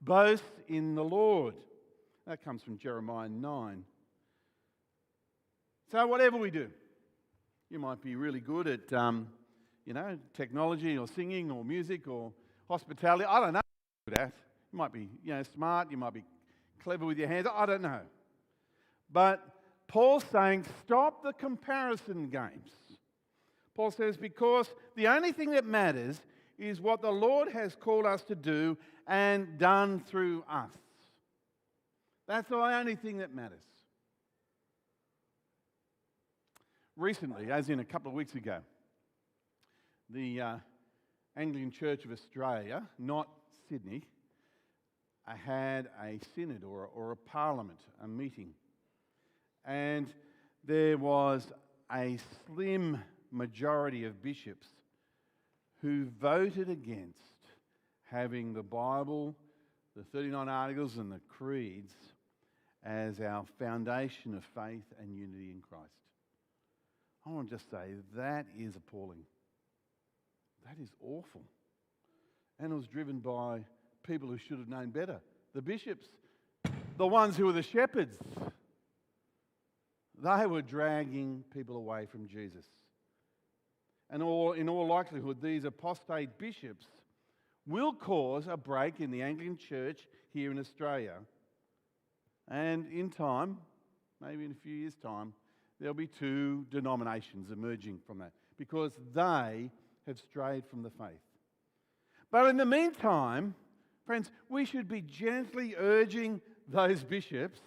boast 0.00 0.44
in 0.68 0.94
the 0.94 1.04
Lord. 1.04 1.54
That 2.26 2.44
comes 2.44 2.62
from 2.62 2.78
Jeremiah 2.78 3.28
9. 3.28 3.84
So, 5.90 6.06
whatever 6.06 6.36
we 6.36 6.50
do, 6.50 6.68
you 7.74 7.80
might 7.80 8.00
be 8.00 8.14
really 8.14 8.38
good 8.38 8.68
at, 8.68 8.92
um, 8.92 9.26
you 9.84 9.92
know, 9.92 10.16
technology 10.32 10.96
or 10.96 11.08
singing 11.08 11.50
or 11.50 11.64
music 11.64 12.06
or 12.06 12.32
hospitality. 12.70 13.24
I 13.24 13.40
don't 13.40 13.54
know 13.54 13.60
what 14.04 14.20
at. 14.20 14.32
You 14.72 14.78
might 14.78 14.92
be, 14.92 15.08
you 15.24 15.34
know, 15.34 15.42
smart. 15.42 15.90
You 15.90 15.96
might 15.96 16.14
be 16.14 16.22
clever 16.84 17.04
with 17.04 17.18
your 17.18 17.26
hands. 17.26 17.48
I 17.52 17.66
don't 17.66 17.82
know. 17.82 18.02
But 19.12 19.42
Paul's 19.88 20.22
saying, 20.30 20.66
stop 20.86 21.24
the 21.24 21.32
comparison 21.32 22.28
games. 22.28 22.70
Paul 23.74 23.90
says, 23.90 24.16
because 24.16 24.72
the 24.94 25.08
only 25.08 25.32
thing 25.32 25.50
that 25.50 25.66
matters 25.66 26.20
is 26.56 26.80
what 26.80 27.02
the 27.02 27.10
Lord 27.10 27.48
has 27.48 27.74
called 27.74 28.06
us 28.06 28.22
to 28.24 28.36
do 28.36 28.78
and 29.08 29.58
done 29.58 29.98
through 29.98 30.44
us. 30.48 30.70
That's 32.28 32.48
the 32.48 32.54
only 32.54 32.94
thing 32.94 33.18
that 33.18 33.34
matters. 33.34 33.64
Recently, 36.96 37.50
as 37.50 37.70
in 37.70 37.80
a 37.80 37.84
couple 37.84 38.08
of 38.08 38.14
weeks 38.14 38.36
ago, 38.36 38.58
the 40.10 40.40
uh, 40.40 40.56
Anglican 41.36 41.72
Church 41.72 42.04
of 42.04 42.12
Australia, 42.12 42.88
not 43.00 43.28
Sydney, 43.68 44.04
had 45.26 45.88
a 46.00 46.20
synod 46.36 46.62
or, 46.62 46.88
or 46.94 47.10
a 47.10 47.16
parliament, 47.16 47.80
a 48.00 48.06
meeting. 48.06 48.50
And 49.64 50.06
there 50.64 50.96
was 50.96 51.48
a 51.92 52.18
slim 52.46 53.02
majority 53.32 54.04
of 54.04 54.22
bishops 54.22 54.68
who 55.80 56.06
voted 56.20 56.68
against 56.68 57.18
having 58.04 58.52
the 58.52 58.62
Bible, 58.62 59.34
the 59.96 60.04
39 60.04 60.48
Articles, 60.48 60.96
and 60.96 61.10
the 61.10 61.20
creeds 61.28 61.92
as 62.84 63.20
our 63.20 63.44
foundation 63.58 64.34
of 64.36 64.44
faith 64.54 64.84
and 65.00 65.12
unity 65.12 65.50
in 65.50 65.60
Christ. 65.60 66.03
I 67.26 67.30
want 67.30 67.50
to 67.50 67.56
just 67.56 67.70
say 67.70 67.94
that 68.16 68.46
is 68.58 68.76
appalling. 68.76 69.24
That 70.66 70.82
is 70.82 70.90
awful. 71.02 71.42
And 72.58 72.72
it 72.72 72.74
was 72.74 72.86
driven 72.86 73.18
by 73.18 73.60
people 74.06 74.28
who 74.28 74.38
should 74.38 74.58
have 74.58 74.68
known 74.68 74.90
better 74.90 75.20
the 75.54 75.62
bishops, 75.62 76.08
the 76.96 77.06
ones 77.06 77.36
who 77.36 77.46
were 77.46 77.52
the 77.52 77.62
shepherds. 77.62 78.16
They 80.22 80.46
were 80.46 80.62
dragging 80.62 81.44
people 81.52 81.76
away 81.76 82.06
from 82.06 82.26
Jesus. 82.26 82.64
And 84.10 84.22
all, 84.22 84.52
in 84.52 84.68
all 84.68 84.86
likelihood, 84.86 85.40
these 85.42 85.64
apostate 85.64 86.38
bishops 86.38 86.86
will 87.66 87.92
cause 87.92 88.46
a 88.46 88.56
break 88.56 89.00
in 89.00 89.10
the 89.10 89.22
Anglican 89.22 89.56
Church 89.56 90.06
here 90.32 90.50
in 90.50 90.58
Australia. 90.58 91.14
And 92.48 92.86
in 92.92 93.10
time, 93.10 93.58
maybe 94.20 94.44
in 94.44 94.50
a 94.50 94.62
few 94.62 94.74
years' 94.74 94.96
time, 94.96 95.32
there'll 95.84 95.94
be 95.94 96.06
two 96.06 96.64
denominations 96.70 97.50
emerging 97.50 97.98
from 98.06 98.16
that 98.16 98.32
because 98.56 98.92
they 99.14 99.70
have 100.06 100.18
strayed 100.18 100.64
from 100.70 100.82
the 100.82 100.88
faith. 100.88 101.20
But 102.32 102.46
in 102.46 102.56
the 102.56 102.64
meantime, 102.64 103.54
friends, 104.06 104.30
we 104.48 104.64
should 104.64 104.88
be 104.88 105.02
gently 105.02 105.74
urging 105.76 106.40
those 106.66 107.04
bishops 107.04 107.60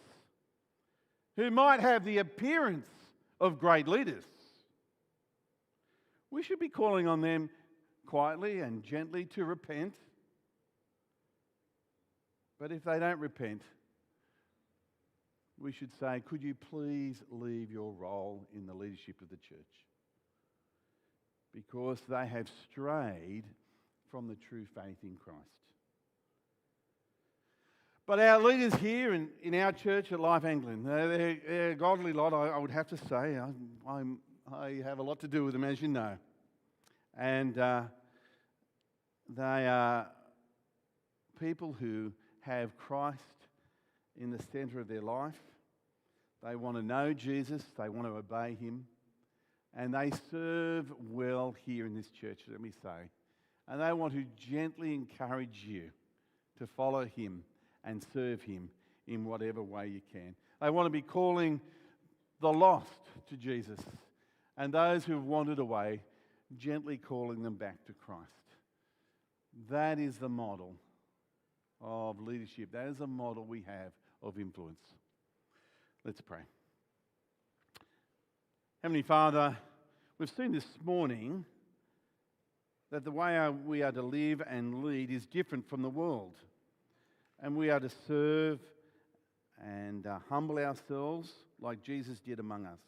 who 1.36 1.51
might 1.51 1.80
have 1.80 2.03
the 2.03 2.17
appearance 2.17 2.88
of 3.39 3.60
great 3.60 3.88
leaders. 3.88 4.23
We 6.32 6.41
should 6.41 6.60
be 6.60 6.69
calling 6.69 7.08
on 7.08 7.21
them 7.21 7.51
quietly 8.08 8.62
and 8.62 8.82
gently 8.82 9.25
to 9.25 9.45
repent. 9.45 9.93
But 12.60 12.71
if 12.71 12.84
they 12.84 12.97
don't 12.97 13.19
repent, 13.19 13.62
we 15.60 15.72
should 15.72 15.91
say, 16.00 16.22
Could 16.26 16.43
you 16.43 16.54
please 16.54 17.24
leave 17.30 17.72
your 17.72 17.91
role 17.93 18.48
in 18.56 18.65
the 18.65 18.74
leadership 18.74 19.15
of 19.22 19.30
the 19.30 19.38
church? 19.38 19.58
Because 21.54 22.00
they 22.08 22.28
have 22.28 22.48
strayed 22.70 23.43
from 24.12 24.28
the 24.28 24.36
true 24.50 24.65
faith 24.76 24.98
in 25.04 25.17
Christ. 25.17 25.39
But 28.06 28.20
our 28.20 28.41
leaders 28.41 28.74
here 28.76 29.13
in, 29.13 29.28
in 29.43 29.54
our 29.56 29.74
church 29.74 30.13
at 30.13 30.20
Life 30.20 30.46
Anglican, 30.46 30.84
they're, 30.86 31.38
they're 31.46 31.72
a 31.72 31.76
godly 31.76 32.13
lot, 32.13 32.34
I, 32.34 32.48
I, 32.50 32.58
would 32.58 32.72
have 32.72 32.88
to 32.88 32.98
say. 32.98 33.38
I, 33.38 33.50
I'm, 33.86 34.20
I 34.54 34.80
have 34.84 35.00
a 35.00 35.04
lot 35.04 35.20
to 35.22 35.28
do 35.28 35.43
with 35.43 35.52
them, 35.52 35.65
as 35.65 35.82
you 35.82 35.89
know. 35.89 36.17
And 37.17 37.58
uh, 37.58 37.84
they 39.36 39.67
are 39.67 40.08
people 41.38 41.76
who 41.78 42.13
have 42.41 42.78
Christ 42.78 43.20
in 44.19 44.32
the 44.32 44.41
center 44.51 44.80
of 44.80 44.88
their 44.88 45.01
life. 45.01 45.38
They 46.43 46.56
want 46.56 46.77
to 46.77 46.84
know 46.84 47.13
Jesus, 47.13 47.63
they 47.77 47.89
want 47.89 48.08
to 48.08 48.13
obey 48.13 48.56
him, 48.56 48.86
and 49.75 49.93
they 49.93 50.12
serve 50.32 50.91
well 50.99 51.56
here 51.65 51.86
in 51.86 51.95
this 51.95 52.10
church, 52.10 52.41
let 52.49 52.62
me 52.62 52.71
say. 52.84 53.10
And 53.67 53.82
they 53.82 53.91
want 53.93 54.13
to 54.13 54.25
gently 54.36 54.93
encourage 54.93 55.63
you 55.65 55.91
to 56.58 56.67
follow 56.67 57.06
Him 57.06 57.43
and 57.84 58.03
serve 58.13 58.41
Him 58.41 58.69
in 59.08 59.25
whatever 59.25 59.62
way 59.62 59.88
you 59.88 60.01
can. 60.12 60.36
They 60.62 60.69
want 60.69 60.86
to 60.86 60.91
be 60.91 61.01
calling 61.01 61.60
the 62.41 62.51
lost 62.51 62.88
to 63.30 63.38
Jesus 63.38 63.80
and 64.58 64.73
those 64.73 65.03
who 65.06 65.13
have 65.13 65.23
wandered 65.23 65.60
away, 65.60 66.01
gently 66.58 66.97
calling 66.97 67.43
them 67.43 67.56
back 67.56 67.86
to 67.86 67.93
Christ. 67.93 68.21
That 69.69 69.99
is 69.99 70.17
the 70.17 70.30
model 70.30 70.75
of 71.82 72.19
leadership. 72.19 72.71
That 72.71 72.88
is 72.88 73.01
a 73.01 73.08
model 73.08 73.45
we 73.45 73.63
have 73.67 73.91
of 74.23 74.38
influence. 74.38 74.80
Let's 76.03 76.21
pray. 76.21 76.39
Heavenly 78.84 79.01
Father, 79.01 79.58
we've 80.17 80.30
seen 80.30 80.51
this 80.51 80.67
morning 80.84 81.45
that 82.91 83.03
the 83.03 83.12
way 83.12 83.49
we 83.65 83.84
are 83.84 83.91
to 83.91 84.01
live 84.01 84.41
and 84.47 84.84
lead 84.84 85.12
is 85.12 85.25
different 85.25 85.67
from 85.69 85.82
the 85.82 85.89
world. 85.89 86.36
And 87.41 87.56
we 87.56 87.69
are 87.69 87.80
to 87.80 87.89
serve 88.08 88.60
and 89.63 90.08
uh, 90.08 90.19
humble 90.30 90.58
ourselves 90.58 91.32
like 91.62 91.84
Jesus 91.84 92.19
did 92.19 92.39
among 92.39 92.65
us. 92.65 92.80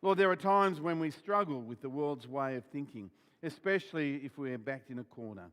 Lord, 0.00 0.18
there 0.18 0.30
are 0.30 0.36
times 0.36 0.80
when 0.80 1.00
we 1.00 1.10
struggle 1.10 1.60
with 1.60 1.82
the 1.82 1.88
world's 1.88 2.28
way 2.28 2.54
of 2.56 2.64
thinking, 2.66 3.10
especially 3.42 4.16
if 4.24 4.38
we're 4.38 4.58
backed 4.58 4.90
in 4.90 5.00
a 5.00 5.04
corner. 5.04 5.50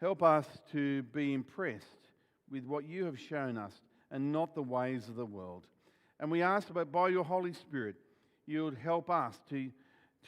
Help 0.00 0.22
us 0.22 0.46
to 0.72 1.02
be 1.04 1.32
impressed 1.32 2.05
with 2.50 2.64
what 2.64 2.88
you 2.88 3.04
have 3.04 3.18
shown 3.18 3.58
us 3.58 3.72
and 4.10 4.32
not 4.32 4.54
the 4.54 4.62
ways 4.62 5.08
of 5.08 5.16
the 5.16 5.26
world. 5.26 5.66
And 6.20 6.30
we 6.30 6.42
ask 6.42 6.72
that 6.72 6.92
by 6.92 7.08
your 7.08 7.24
Holy 7.24 7.52
Spirit, 7.52 7.96
you 8.46 8.64
would 8.64 8.78
help 8.78 9.10
us 9.10 9.38
to, 9.50 9.70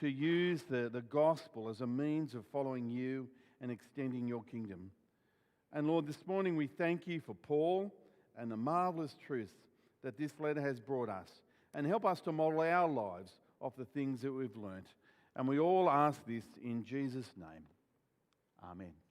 to 0.00 0.08
use 0.08 0.62
the, 0.68 0.90
the 0.92 1.02
gospel 1.02 1.68
as 1.68 1.80
a 1.80 1.86
means 1.86 2.34
of 2.34 2.44
following 2.52 2.90
you 2.90 3.28
and 3.60 3.70
extending 3.70 4.26
your 4.26 4.42
kingdom. 4.42 4.90
And 5.72 5.86
Lord, 5.86 6.06
this 6.06 6.26
morning 6.26 6.56
we 6.56 6.66
thank 6.66 7.06
you 7.06 7.20
for 7.20 7.34
Paul 7.34 7.92
and 8.36 8.50
the 8.50 8.56
marvelous 8.56 9.16
truths 9.26 9.52
that 10.02 10.16
this 10.16 10.32
letter 10.38 10.60
has 10.60 10.80
brought 10.80 11.08
us. 11.08 11.28
And 11.74 11.86
help 11.86 12.04
us 12.04 12.20
to 12.22 12.32
model 12.32 12.60
our 12.60 12.88
lives 12.88 13.32
off 13.60 13.76
the 13.76 13.84
things 13.84 14.22
that 14.22 14.32
we've 14.32 14.56
learnt. 14.56 14.86
And 15.36 15.46
we 15.46 15.58
all 15.58 15.90
ask 15.90 16.20
this 16.26 16.44
in 16.62 16.84
Jesus' 16.84 17.30
name. 17.36 17.64
Amen. 18.64 19.07